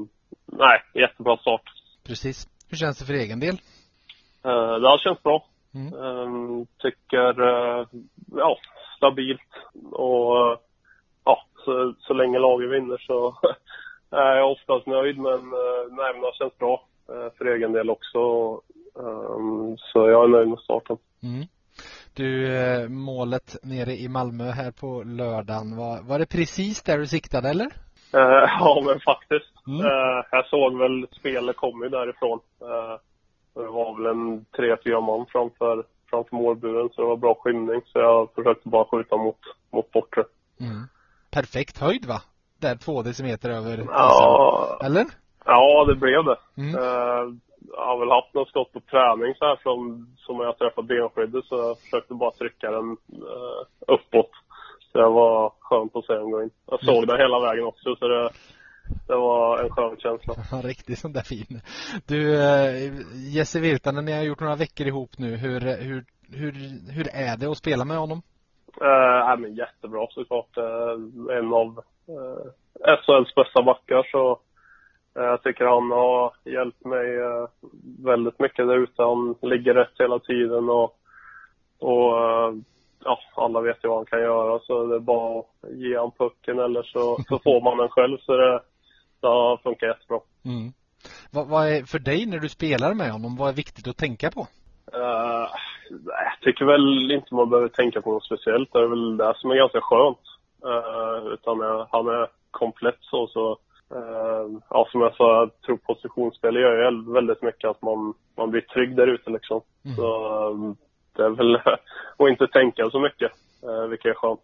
nej, 0.46 0.82
jättebra 0.94 1.38
start. 1.38 1.62
Precis. 2.08 2.48
Hur 2.70 2.78
känns 2.78 3.00
det 3.00 3.06
för 3.06 3.14
egen 3.14 3.40
del? 3.40 3.56
Det 4.82 4.90
har 4.90 4.98
känts 4.98 5.24
bra. 5.24 5.46
Mm. 5.76 5.94
Um, 5.94 6.68
tycker, 6.78 7.42
ja, 8.38 8.58
stabilt 8.98 9.52
och 9.92 10.60
ja, 11.26 11.46
så, 11.66 11.94
så 12.00 12.14
länge 12.14 12.40
laget 12.40 12.72
vinner 12.72 12.98
så 12.98 13.38
är 14.16 14.36
jag 14.36 14.52
oftast 14.52 14.88
nöjd 14.88 15.18
men 15.18 15.50
men 15.90 16.22
det 16.22 16.34
känns 16.40 16.58
bra 16.58 16.84
uh, 17.10 17.30
för 17.38 17.46
egen 17.46 17.72
del 17.72 17.90
också. 17.90 18.20
Um, 18.94 19.78
så 19.78 20.10
jag 20.10 20.24
är 20.24 20.28
nöjd 20.28 20.48
med 20.48 20.60
starten. 20.60 20.98
Mm. 21.24 21.46
Du, 22.14 22.90
målet 22.90 23.58
nere 23.64 23.92
i 23.92 24.08
Malmö 24.10 24.44
här 24.44 24.72
på 24.72 25.04
lördagen, 25.04 25.78
var, 25.78 26.02
var 26.02 26.20
det 26.20 26.26
precis 26.26 26.84
där 26.84 26.98
du 26.98 27.08
siktade 27.08 27.50
eller? 27.50 27.68
ja 28.60 28.84
men 28.86 29.00
faktiskt. 29.00 29.54
Mm. 29.68 29.86
jag 30.32 30.48
såg 30.48 30.78
väl 30.78 31.08
spelet 31.12 31.56
komma 31.56 31.90
därifrån. 31.90 32.40
Det 33.56 33.68
var 33.68 33.98
väl 33.98 34.06
en 34.06 34.46
tre, 34.46 34.78
fyra 34.84 35.02
man 35.02 35.26
framför, 35.30 35.84
framför 36.10 36.36
målburen 36.36 36.90
så 36.90 37.02
det 37.02 37.08
var 37.08 37.18
bra 37.18 37.36
skymning 37.44 37.82
så 37.86 38.00
jag 38.00 38.30
försökte 38.36 38.70
bara 38.70 38.86
skjuta 38.86 39.18
mot, 39.18 39.40
mot 39.72 39.92
bortre. 39.92 40.24
Mm. 40.60 40.84
Perfekt 41.32 41.78
höjd 41.78 42.06
va? 42.06 42.22
Där 42.62 42.76
två 42.76 43.02
decimeter 43.02 43.50
över 43.50 43.86
ja, 43.88 44.80
Eller? 44.84 45.06
Ja, 45.46 45.86
det 45.86 45.96
blev 45.96 46.24
det. 46.24 46.38
Mm. 46.58 46.76
Uh, 46.76 47.36
jag 47.78 47.86
har 47.86 48.00
väl 48.00 48.12
haft 48.12 48.34
något 48.34 48.50
skott 48.50 48.74
på 48.74 48.80
träning 48.80 49.36
så 49.36 49.46
här 49.46 49.56
från, 49.56 50.08
som 50.18 50.40
jag 50.40 50.58
träffat 50.58 50.86
benskyddet 50.86 51.46
så 51.46 51.56
jag 51.56 51.80
försökte 51.80 52.14
bara 52.14 52.32
trycka 52.32 52.72
den 52.72 52.90
uh, 52.92 53.62
uppåt. 53.88 54.32
Så 54.92 54.98
det 54.98 55.10
var 55.10 55.54
skönt 55.60 55.96
att 55.96 56.06
se 56.06 56.14
den 56.14 56.32
gå 56.32 56.44
in. 56.44 56.50
Jag 56.72 56.80
såg 56.80 57.04
mm. 57.04 57.08
den 57.08 57.18
hela 57.18 57.40
vägen 57.40 57.66
också 57.66 57.96
så 57.96 58.08
det 58.08 58.30
det 59.08 59.16
var 59.16 59.64
en 59.64 59.70
skön 59.70 59.98
känsla. 59.98 60.34
Ja, 60.52 60.62
riktigt 60.70 61.00
sån 61.00 61.14
där 61.14 61.22
fin. 61.22 61.62
Du, 62.08 62.44
eh, 62.44 62.94
Jesse 63.36 63.60
Virtanen, 63.60 64.06
ni 64.06 64.12
har 64.12 64.24
gjort 64.24 64.40
några 64.40 64.56
veckor 64.56 64.88
ihop 64.88 65.18
nu. 65.18 65.36
Hur, 65.36 65.60
hur, 65.62 66.06
hur, 66.32 66.52
hur 66.92 67.08
är 67.08 67.38
det 67.38 67.52
att 67.52 67.58
spela 67.58 67.86
med 67.86 67.98
honom? 67.98 68.22
Uh, 68.82 69.40
men 69.40 69.56
jättebra 69.56 70.08
såklart. 70.10 70.58
Uh, 70.58 71.38
en 71.38 71.54
av 71.54 71.84
uh, 72.10 72.52
SHLs 72.98 73.36
bästa 73.36 73.64
backar 73.64 74.08
så 74.12 74.32
uh, 75.20 75.26
jag 75.26 75.44
tycker 75.44 75.66
han 75.66 75.92
har 75.92 76.34
hjälpt 76.44 76.86
mig 76.86 77.18
uh, 77.18 77.48
väldigt 78.04 78.40
mycket 78.40 78.68
där 78.68 78.78
ute. 78.78 79.04
Han 79.04 79.36
ligger 79.42 79.74
rätt 79.74 80.00
hela 80.00 80.20
tiden 80.20 80.70
och, 80.70 81.00
och 81.80 82.14
ja, 83.06 83.20
alla 83.36 83.62
vet 83.62 83.84
ju 83.84 83.90
vad 83.90 83.98
han 83.98 84.06
kan 84.06 84.20
göra 84.20 84.60
så 84.60 84.86
det 84.86 84.96
är 84.96 85.00
bara 85.00 85.40
att 85.40 85.46
ge 85.72 85.98
han 85.98 86.12
pucken 86.12 86.60
eller 86.60 86.84
så, 86.84 87.18
så 87.28 87.40
får 87.40 87.62
man 87.62 87.78
den 87.78 87.90
själv 87.90 88.18
så 88.18 88.38
det, 88.38 88.62
det 89.22 89.28
har 89.28 89.58
funkat 89.58 89.90
jättebra. 89.90 90.20
Mm. 90.46 90.74
Vad, 91.32 91.48
vad, 91.48 91.68
är 91.68 91.84
för 91.84 92.00
dig 92.00 92.26
när 92.26 92.40
du 92.40 92.50
spelar 92.50 92.94
med 92.94 93.12
honom, 93.12 93.36
vad 93.38 93.50
är 93.50 93.54
viktigt 93.54 93.88
att 93.88 93.98
tänka 93.98 94.32
på? 94.32 94.48
Uh, 94.96 95.48
jag 95.90 96.40
tycker 96.42 96.66
väl 96.66 97.12
inte 97.12 97.36
man 97.36 97.50
behöver 97.50 97.70
tänka 97.70 98.02
på 98.02 98.12
något 98.12 98.26
speciellt. 98.26 98.74
Det 98.74 98.80
är 98.80 98.88
väl 98.88 99.18
det 99.18 99.34
som 99.38 99.52
är 99.52 99.56
ganska 99.56 99.82
skönt. 99.82 100.26
Uh, 100.66 100.95
utan 101.46 101.62
uh, 101.62 101.88
han 101.92 102.08
är 102.08 102.28
komplett 102.52 102.98
så. 103.02 103.28
så 103.28 103.52
uh, 103.96 104.60
ja, 104.70 104.88
som 104.92 105.02
jag 105.02 105.16
sa, 105.16 105.40
jag 105.40 105.62
tror 105.62 105.78
positionsspel 105.78 106.56
gör 106.56 106.92
ju 106.92 107.14
väldigt 107.14 107.42
mycket 107.42 107.70
att 107.70 107.82
man, 107.82 108.14
man 108.38 108.52
blir 108.52 108.62
trygg 108.62 108.96
där 108.96 109.08
ute 109.08 109.30
liksom. 109.30 109.62
Mm. 109.86 109.96
Så 109.96 110.76
det 111.16 111.24
är 111.24 111.30
väl 111.30 111.56
att 112.18 112.30
inte 112.30 112.48
tänka 112.48 112.90
så 112.90 113.00
mycket, 113.00 113.32
vilket 113.90 114.10
är 114.10 114.14
skönt. 114.14 114.42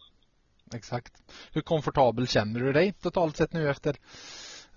Exakt. 0.76 1.14
Hur 1.54 1.62
komfortabel 1.62 2.28
känner 2.28 2.60
du 2.60 2.72
dig 2.72 2.94
totalt 2.94 3.36
sett 3.36 3.54
nu 3.54 3.70
efter 3.70 3.96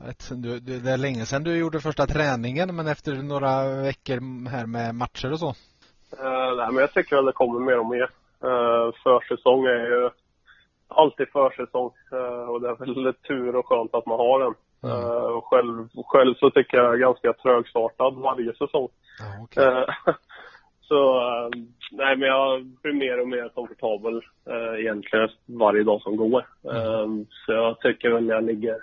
vet, 0.07 0.31
du, 0.43 0.61
det 0.61 0.91
är 0.91 0.97
länge 0.97 1.27
sedan 1.27 1.45
du 1.45 1.57
gjorde 1.57 1.81
första 1.81 2.07
träningen 2.07 2.77
men 2.77 2.87
efter 2.87 3.15
några 3.15 3.83
veckor 3.83 4.49
här 4.49 4.67
med 4.67 4.95
matcher 4.95 5.33
och 5.33 5.39
så? 5.39 5.49
Uh, 5.49 6.57
nej, 6.57 6.69
men 6.73 6.77
jag 6.77 6.93
tycker 6.93 7.17
att 7.17 7.27
det 7.27 7.33
kommer 7.33 7.61
mer 7.61 7.79
och 7.79 7.87
mer. 7.87 8.11
Uh, 8.45 8.93
försäsong 9.05 9.65
är 9.67 9.87
ju 9.93 10.11
alltid 10.95 11.29
försäsong 11.29 11.91
uh, 12.13 12.49
och 12.51 12.61
det 12.61 12.69
är 12.69 13.05
väl 13.05 13.15
tur 13.15 13.57
och 13.57 13.67
skönt 13.67 13.95
att 13.95 14.07
man 14.07 14.19
har 14.19 14.41
den. 14.41 14.55
Mm. 14.83 14.97
Uh, 14.97 15.41
själv, 15.41 15.89
själv 16.07 16.35
så 16.35 16.51
tycker 16.51 16.77
jag 16.77 17.01
ganska 17.01 17.33
trögstartad 17.33 18.15
varje 18.15 18.53
säsong. 18.53 18.89
Ah, 19.23 19.43
okay. 19.43 19.65
uh, 19.65 19.85
så 20.89 21.21
nej 21.93 22.17
men 22.17 22.29
jag 22.29 22.65
blir 22.65 22.93
mer 22.93 23.21
och 23.21 23.29
mer 23.29 23.49
komfortabel 23.49 24.21
egentligen 24.79 25.29
varje 25.47 25.83
dag 25.83 26.03
som 26.03 26.17
går. 26.17 26.47
Mm. 26.65 27.27
så 27.29 27.53
jag 27.53 27.81
tycker 27.81 28.11
väl 28.11 28.29
jag 28.29 28.45
ligger 28.45 28.79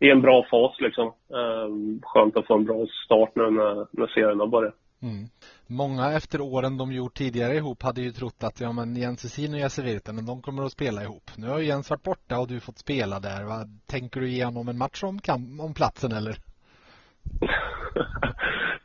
i 0.00 0.10
en 0.10 0.20
bra 0.20 0.46
fas 0.50 0.80
liksom. 0.80 1.06
Eh, 1.06 1.68
skönt 2.02 2.36
att 2.36 2.46
få 2.46 2.54
en 2.54 2.64
bra 2.64 2.86
start 3.04 3.30
nu 3.34 3.50
när, 3.50 3.86
när 3.90 4.06
serierna 4.06 4.46
börjar. 4.46 4.72
Mm. 5.02 5.24
Många 5.72 6.12
efter 6.12 6.40
åren 6.40 6.78
de 6.78 6.92
gjort 6.92 7.14
tidigare 7.14 7.54
ihop 7.54 7.82
hade 7.82 8.00
ju 8.00 8.10
trott 8.10 8.44
att 8.44 8.60
ja, 8.60 8.72
men 8.72 8.96
Jens 8.96 9.24
Esin 9.24 9.54
och 9.54 9.60
Jesse 9.60 9.82
Virtanen 9.82 10.26
de 10.26 10.42
kommer 10.42 10.62
att 10.62 10.72
spela 10.72 11.02
ihop. 11.02 11.30
Nu 11.36 11.48
har 11.48 11.58
ju 11.58 11.66
Jens 11.66 11.90
varit 11.90 12.02
borta 12.02 12.38
och 12.38 12.48
du 12.48 12.60
fått 12.60 12.78
spela 12.78 13.20
där. 13.20 13.44
Va? 13.44 13.64
Tänker 13.90 14.20
du 14.20 14.28
ge 14.28 14.44
honom 14.44 14.68
en 14.68 14.78
match 14.78 15.02
om, 15.02 15.20
om 15.60 15.74
platsen 15.74 16.12
eller? 16.12 16.32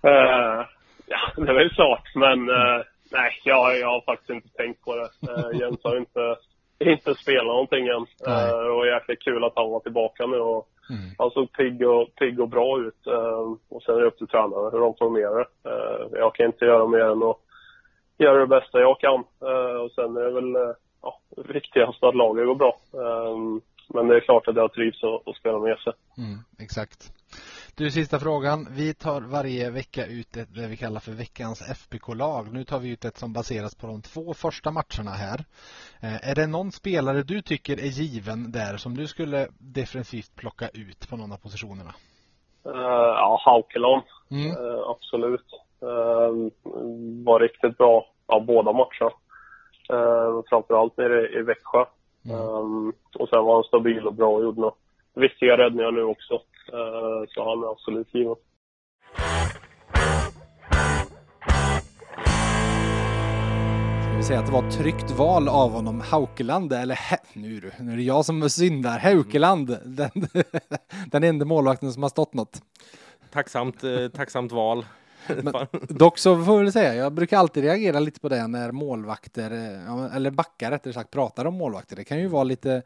uh, 0.09 0.61
ja, 1.13 1.21
det 1.35 1.49
är 1.51 1.59
väl 1.59 1.69
klart 1.69 2.15
men 2.15 2.39
uh, 2.49 2.81
nej, 3.11 3.31
jag, 3.43 3.79
jag 3.79 3.87
har 3.87 4.01
faktiskt 4.01 4.29
inte 4.29 4.49
tänkt 4.49 4.81
på 4.81 4.95
det. 4.95 5.09
Uh, 5.31 5.59
Jens 5.59 5.83
har 5.83 5.97
inte, 5.97 6.35
inte 6.79 7.15
spelat 7.15 7.45
någonting 7.45 7.87
än. 7.87 8.05
Uh, 8.27 8.61
det 8.63 8.75
var 8.77 8.85
jäkligt 8.85 9.23
kul 9.23 9.43
att 9.43 9.55
han 9.55 9.71
var 9.71 9.79
tillbaka 9.79 10.25
nu 10.25 10.37
och 10.37 10.67
Mm. 10.89 11.11
Han 11.17 11.31
såg 11.31 11.51
pigg 11.51 11.87
och, 11.87 12.15
pigg 12.15 12.39
och 12.39 12.49
bra 12.49 12.79
ut. 12.79 13.07
Eh, 13.07 13.55
och 13.69 13.83
sen 13.83 13.95
är 13.95 13.99
det 13.99 14.07
upp 14.07 14.17
till 14.17 14.27
tränarna 14.27 14.69
hur 14.69 14.79
de 14.79 14.95
formerar 14.97 15.37
det. 15.37 15.69
Eh, 15.69 16.19
jag 16.19 16.35
kan 16.35 16.45
inte 16.45 16.65
göra 16.65 16.87
mer 16.87 17.05
än 17.11 17.23
att 17.23 17.37
göra 18.17 18.39
det 18.39 18.47
bästa 18.47 18.79
jag 18.79 18.99
kan. 18.99 19.23
Eh, 19.49 19.77
och 19.83 19.91
sen 19.91 20.17
är 20.17 20.21
det 20.21 20.31
väl 20.31 20.75
ja, 21.01 21.19
viktigast 21.47 22.03
att 22.03 22.15
laget 22.15 22.45
går 22.45 22.55
bra. 22.55 22.77
Men 23.87 24.07
det 24.07 24.15
är 24.15 24.19
klart 24.19 24.47
att 24.47 24.55
jag 24.55 24.73
trivs 24.73 25.03
att 25.25 25.35
spela 25.35 25.59
med 25.59 25.77
sig. 25.77 25.93
Mm, 26.17 26.39
exakt. 26.59 27.11
Du, 27.77 27.91
sista 27.91 28.19
frågan. 28.19 28.67
Vi 28.69 28.93
tar 28.93 29.21
varje 29.21 29.69
vecka 29.69 30.05
ut 30.05 30.37
ett, 30.37 30.55
det 30.55 30.67
vi 30.67 30.77
kallar 30.77 30.99
för 30.99 31.11
veckans 31.11 31.69
FBK-lag. 31.71 32.53
Nu 32.53 32.63
tar 32.63 32.79
vi 32.79 32.89
ut 32.89 33.05
ett 33.05 33.17
som 33.17 33.33
baseras 33.33 33.75
på 33.75 33.87
de 33.87 34.01
två 34.01 34.33
första 34.33 34.71
matcherna 34.71 35.11
här. 35.11 35.39
Eh, 36.03 36.29
är 36.29 36.35
det 36.35 36.47
någon 36.47 36.71
spelare 36.71 37.23
du 37.23 37.41
tycker 37.41 37.73
är 37.73 37.93
given 38.01 38.51
där 38.51 38.77
som 38.77 38.97
du 38.97 39.07
skulle 39.07 39.47
defensivt 39.59 40.35
plocka 40.35 40.67
ut 40.67 41.09
på 41.09 41.17
någon 41.17 41.31
av 41.31 41.37
positionerna? 41.37 41.93
Uh, 42.65 43.11
ja, 43.21 43.41
Haukeland. 43.45 44.03
Mm. 44.31 44.51
Uh, 44.57 44.79
absolut. 44.93 45.49
Uh, 45.83 46.51
var 47.25 47.39
riktigt 47.39 47.77
bra 47.77 48.05
av 48.25 48.45
båda 48.45 48.71
matcherna. 48.71 49.11
Uh, 49.93 50.41
framförallt 50.49 50.97
nere 50.97 51.39
i 51.39 51.41
Växjö. 51.41 51.85
Mm. 52.25 52.39
Um, 52.39 52.93
och 53.19 53.29
sen 53.29 53.43
var 53.43 53.53
han 53.53 53.63
stabil 53.63 54.07
och 54.07 54.13
bra 54.13 54.29
och 54.35 54.43
gjorde 54.43 54.61
några 54.61 54.75
viktiga 55.15 55.57
räddningar 55.57 55.91
nu 55.91 56.03
också. 56.03 56.33
Eh, 56.73 57.23
så 57.27 57.49
han 57.49 57.63
är 57.63 57.71
absolut 57.71 58.15
given. 58.15 58.35
Ska 64.03 64.17
vi 64.17 64.23
säga 64.23 64.39
att 64.39 64.45
det 64.45 64.51
var 64.51 64.67
ett 64.67 64.77
tryggt 64.77 65.11
val 65.11 65.47
av 65.47 65.71
honom, 65.71 66.01
Haukeland, 66.01 66.73
eller 66.73 66.95
he, 66.95 67.17
nu, 67.33 67.59
du, 67.59 67.71
nu 67.79 67.91
är 67.91 67.95
det 67.95 68.03
jag 68.03 68.25
som 68.25 68.49
syndar, 68.49 68.99
Haukeland, 68.99 69.77
den, 69.85 70.09
den 71.11 71.23
enda 71.23 71.45
målvakten 71.45 71.93
som 71.93 72.03
har 72.03 72.09
stått 72.09 72.33
något. 72.33 72.61
Tacksamt, 73.31 73.83
eh, 73.83 74.07
tacksamt 74.07 74.51
val. 74.51 74.85
Men, 75.27 75.53
dock 75.89 76.17
så 76.17 76.43
får 76.43 76.53
jag 76.53 76.63
väl 76.63 76.71
säga, 76.71 76.95
jag 76.95 77.13
brukar 77.13 77.37
alltid 77.37 77.63
reagera 77.63 77.99
lite 77.99 78.19
på 78.19 78.29
det 78.29 78.47
när 78.47 78.71
målvakter, 78.71 79.51
eh, 79.51 80.15
eller 80.15 80.31
backar 80.31 80.71
rättare 80.71 80.93
sagt, 80.93 81.11
pratar 81.11 81.45
om 81.45 81.53
målvakter. 81.53 81.95
Det 81.95 82.03
kan 82.03 82.19
ju 82.19 82.27
vara 82.27 82.43
lite 82.43 82.81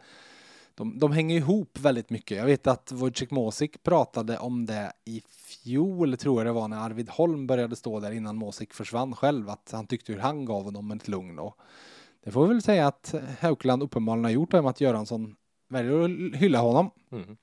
de, 0.80 1.00
de 1.00 1.12
hänger 1.12 1.38
ihop 1.38 1.80
väldigt 1.80 2.10
mycket. 2.10 2.38
Jag 2.38 2.46
vet 2.46 2.68
att 2.68 2.92
Wojciech 2.92 3.32
Mosik 3.32 3.84
pratade 3.84 4.38
om 4.38 4.66
det 4.66 4.92
i 5.06 5.22
fjol, 5.30 6.18
tror 6.18 6.40
jag 6.40 6.48
det 6.48 6.52
var, 6.52 6.68
när 6.68 6.78
Arvid 6.78 7.10
Holm 7.10 7.48
började 7.48 7.76
stå 7.76 8.00
där 8.00 8.12
innan 8.12 8.36
Mosik 8.36 8.74
försvann 8.74 9.16
själv, 9.16 9.50
att 9.50 9.72
han 9.72 9.88
tyckte 9.88 10.14
hur 10.14 10.20
han 10.20 10.46
gav 10.46 10.64
honom 10.64 10.92
ett 10.92 11.08
lugn. 11.08 11.40
Och 11.40 11.58
det 12.24 12.32
får 12.32 12.48
vi 12.48 12.54
väl 12.54 12.62
säga 12.62 12.88
att 12.88 13.16
Haukeland 13.40 13.84
uppenbarligen 13.84 14.24
har 14.24 14.32
gjort, 14.32 14.52
med 14.52 14.66
att 14.66 14.82
Göransson 14.82 15.36
väljer 15.68 16.00
att 16.00 16.36
hylla 16.36 16.60
honom. 16.60 16.92
Mm. 17.12 17.38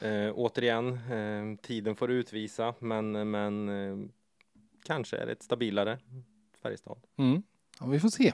Eh, 0.00 0.32
återigen, 0.34 0.92
eh, 0.92 1.58
tiden 1.62 1.96
får 1.96 2.10
utvisa, 2.10 2.74
men, 2.78 3.30
men 3.30 3.68
eh, 3.68 4.08
kanske 4.84 5.16
är 5.16 5.26
det 5.26 5.32
ett 5.32 5.42
stabilare 5.42 5.98
Färjestad. 6.62 6.98
Mm. 7.16 7.42
Ja, 7.80 7.86
vi 7.86 8.00
får 8.00 8.08
se. 8.08 8.32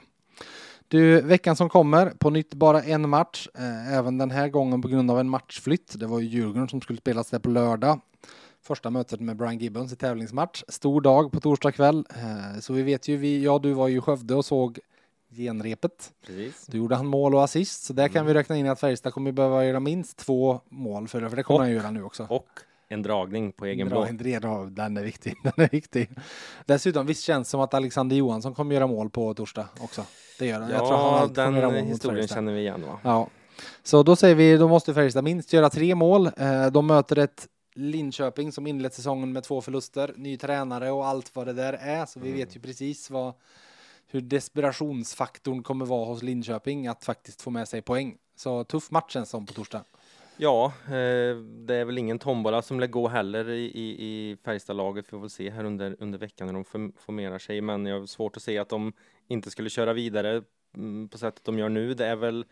Du, 0.87 1.21
veckan 1.21 1.55
som 1.55 1.69
kommer, 1.69 2.09
på 2.09 2.29
nytt 2.29 2.53
bara 2.53 2.83
en 2.83 3.09
match, 3.09 3.47
eh, 3.55 3.93
även 3.93 4.17
den 4.17 4.31
här 4.31 4.49
gången 4.49 4.81
på 4.81 4.87
grund 4.87 5.11
av 5.11 5.19
en 5.19 5.29
matchflytt. 5.29 5.99
Det 5.99 6.07
var 6.07 6.19
ju 6.19 6.27
Djurgården 6.27 6.69
som 6.69 6.81
skulle 6.81 6.99
spelas 6.99 7.29
där 7.29 7.39
på 7.39 7.49
lördag. 7.49 8.01
Första 8.61 8.89
mötet 8.89 9.19
med 9.19 9.37
Brian 9.37 9.57
Gibbons 9.57 9.93
i 9.93 9.95
tävlingsmatch. 9.95 10.63
Stor 10.67 11.01
dag 11.01 11.31
på 11.31 11.39
torsdag 11.39 11.71
kväll. 11.71 12.05
Eh, 12.09 12.59
så 12.59 12.73
vi 12.73 12.83
vet 12.83 13.07
ju, 13.07 13.17
vi, 13.17 13.43
ja 13.43 13.59
du 13.59 13.73
var 13.73 13.87
ju 13.87 13.97
i 13.97 14.01
Skövde 14.01 14.35
och 14.35 14.45
såg 14.45 14.79
genrepet. 15.35 16.11
Precis. 16.25 16.65
Du 16.67 16.77
gjorde 16.77 16.95
han 16.95 17.07
mål 17.07 17.35
och 17.35 17.43
assist, 17.43 17.83
så 17.83 17.93
där 17.93 18.03
mm. 18.03 18.13
kan 18.13 18.25
vi 18.25 18.33
räkna 18.33 18.57
in 18.57 18.67
att 18.67 18.79
Färjestad 18.79 19.13
kommer 19.13 19.31
behöva 19.31 19.65
göra 19.65 19.79
minst 19.79 20.17
två 20.17 20.61
mål 20.69 21.07
för 21.07 21.21
det, 21.21 21.29
för 21.29 21.37
det 21.37 21.43
kommer 21.43 21.59
och, 21.59 21.65
han 21.65 21.73
göra 21.73 21.91
nu 21.91 22.03
också. 22.03 22.27
Och 22.29 22.47
en 22.87 23.01
dragning 23.01 23.51
på 23.51 23.65
egen 23.65 23.89
blå. 23.89 23.99
Den 24.69 24.97
är 24.97 25.03
viktig. 25.03 25.35
Den 25.43 25.65
är 25.65 25.69
viktig. 25.69 26.09
Dessutom, 26.65 27.05
visst 27.05 27.23
känns 27.23 27.47
det 27.47 27.51
som 27.51 27.61
att 27.61 27.73
Alexander 27.73 28.15
Johansson 28.15 28.53
kommer 28.53 28.75
göra 28.75 28.87
mål 28.87 29.09
på 29.09 29.33
torsdag 29.33 29.69
också? 29.79 30.05
Det 30.39 30.45
gör 30.45 30.59
han. 30.59 30.69
Ja, 30.69 30.77
jag 30.77 30.87
tror 30.87 30.97
han 30.97 31.33
den 31.33 31.53
mål 31.53 31.73
historien 31.73 32.27
känner 32.27 32.53
vi 32.53 32.59
igen 32.59 32.83
va? 32.87 32.99
Ja. 33.03 33.27
Så 33.83 34.03
då 34.03 34.15
säger 34.15 34.35
vi, 34.35 34.57
då 34.57 34.67
måste 34.67 34.93
Färjestad 34.93 35.23
minst 35.23 35.53
göra 35.53 35.69
tre 35.69 35.95
mål. 35.95 36.29
Eh, 36.37 36.65
de 36.71 36.87
möter 36.87 37.17
ett 37.17 37.47
Linköping 37.75 38.51
som 38.51 38.67
inlett 38.67 38.93
säsongen 38.93 39.33
med 39.33 39.43
två 39.43 39.61
förluster, 39.61 40.13
ny 40.17 40.37
tränare 40.37 40.91
och 40.91 41.07
allt 41.07 41.35
vad 41.35 41.47
det 41.47 41.53
där 41.53 41.73
är. 41.73 42.05
Så 42.05 42.19
vi 42.19 42.27
mm. 42.27 42.39
vet 42.39 42.55
ju 42.55 42.59
precis 42.59 43.09
vad, 43.09 43.33
hur 44.07 44.21
desperationsfaktorn 44.21 45.63
kommer 45.63 45.85
vara 45.85 46.05
hos 46.05 46.23
Linköping 46.23 46.87
att 46.87 47.03
faktiskt 47.03 47.41
få 47.41 47.49
med 47.49 47.67
sig 47.67 47.81
poäng. 47.81 48.17
Så 48.35 48.63
tuff 48.63 48.91
match 48.91 49.13
känns 49.13 49.29
som 49.29 49.45
på 49.45 49.53
torsdag. 49.53 49.83
Ja, 50.37 50.73
eh, 50.85 51.37
det 51.37 51.75
är 51.75 51.85
väl 51.85 51.97
ingen 51.97 52.19
tombola 52.19 52.61
som 52.61 52.79
lär 52.79 52.87
gå 52.87 53.07
heller 53.07 53.49
i, 53.49 53.63
i, 53.63 54.05
i 54.05 54.37
Färjestadlaget. 54.45 55.05
Vi 55.05 55.09
får 55.09 55.19
väl 55.19 55.29
se 55.29 55.49
här 55.49 55.63
under, 55.63 55.95
under 55.99 56.19
veckan 56.19 56.47
när 56.47 56.53
de 56.53 56.91
formerar 56.97 57.39
sig. 57.39 57.61
Men 57.61 57.85
jag 57.85 57.99
har 57.99 58.05
svårt 58.05 58.37
att 58.37 58.43
se 58.43 58.57
att 58.57 58.69
de 58.69 58.93
inte 59.27 59.51
skulle 59.51 59.69
köra 59.69 59.93
vidare 59.93 60.43
mm, 60.75 61.09
på 61.09 61.17
sättet 61.17 61.43
de 61.43 61.59
gör 61.59 61.69
nu. 61.69 61.93
Det 61.93 62.05
är 62.05 62.15
väl 62.15 62.45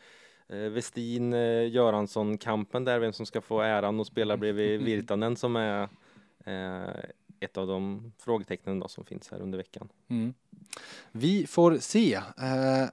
eh, 0.49 0.57
Westin, 0.57 1.33
eh, 1.33 1.71
Göransson-kampen 1.71 2.85
där, 2.85 2.99
vem 2.99 3.13
som 3.13 3.25
ska 3.25 3.41
få 3.41 3.61
äran 3.61 3.99
och 3.99 4.07
spela 4.07 4.37
bredvid 4.37 4.81
Virtanen 4.81 5.35
som 5.35 5.55
är 5.55 5.89
eh, 6.45 7.03
ett 7.39 7.57
av 7.57 7.67
de 7.67 8.11
frågetecknen 8.17 8.79
då 8.79 8.87
som 8.87 9.05
finns 9.05 9.31
här 9.31 9.39
under 9.39 9.57
veckan. 9.57 9.89
Mm. 10.07 10.33
Vi 11.11 11.47
får 11.47 11.77
se. 11.77 12.21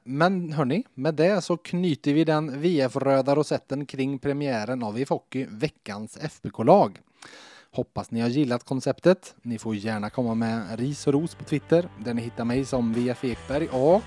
Men 0.05 0.53
hörni, 0.53 0.85
med 0.95 1.15
det 1.15 1.43
så 1.43 1.57
knyter 1.57 2.15
vi 2.15 2.25
den 2.25 2.61
VF-röda 2.61 3.35
rosetten 3.35 3.87
kring 3.87 4.19
premiären 4.19 4.83
av 4.83 4.99
IF 4.99 5.09
Hockey, 5.09 5.47
veckans 5.51 6.17
FBK-lag. 6.17 7.01
Hoppas 7.73 8.11
ni 8.11 8.21
har 8.21 8.29
gillat 8.29 8.65
konceptet. 8.65 9.35
Ni 9.43 9.59
får 9.59 9.77
gärna 9.77 10.11
komma 10.11 10.35
med 10.35 10.79
ris 10.79 11.07
och 11.07 11.13
ros 11.13 11.35
på 11.35 11.45
Twitter 11.45 11.89
där 11.99 12.15
ni 12.15 12.23
hittar 12.23 12.45
mig 12.45 12.65
som 12.65 12.93
VF 12.93 13.25
Ekberg 13.25 13.69
och 13.69 14.03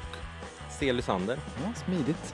C. 0.79 0.93
Lysander. 0.93 1.39
Ja, 1.63 1.73
smidigt 1.85 2.33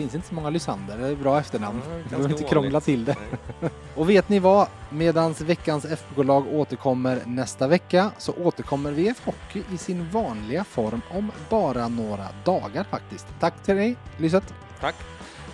finns 0.00 0.14
inte 0.14 0.28
så 0.28 0.34
många 0.34 0.50
Lysander, 0.50 0.98
det 0.98 1.06
är 1.06 1.16
bra 1.16 1.38
efternamn. 1.40 1.80
Ja, 1.88 1.96
du 1.96 2.08
behöver 2.08 2.30
inte 2.30 2.44
krångla 2.44 2.80
till 2.80 3.04
det. 3.04 3.16
och 3.94 4.10
vet 4.10 4.28
ni 4.28 4.38
vad? 4.38 4.68
Medans 4.90 5.40
veckans 5.40 5.84
FBK-lag 5.84 6.46
återkommer 6.54 7.22
nästa 7.26 7.68
vecka 7.68 8.10
så 8.18 8.32
återkommer 8.32 8.92
VF 8.92 9.26
Hockey 9.26 9.62
i 9.74 9.78
sin 9.78 10.10
vanliga 10.10 10.64
form 10.64 11.00
om 11.10 11.32
bara 11.50 11.88
några 11.88 12.26
dagar 12.44 12.84
faktiskt. 12.84 13.26
Tack 13.40 13.62
till 13.62 13.76
dig 13.76 13.96
Lyset. 14.18 14.54
Tack. 14.80 14.94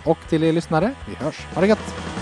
Och 0.05 0.17
till 0.29 0.43
er 0.43 0.53
lyssnare, 0.53 0.93
vi 1.09 1.15
hörs. 1.15 1.45
Ha 1.53 1.61
det 1.61 1.67
gött! 1.67 2.16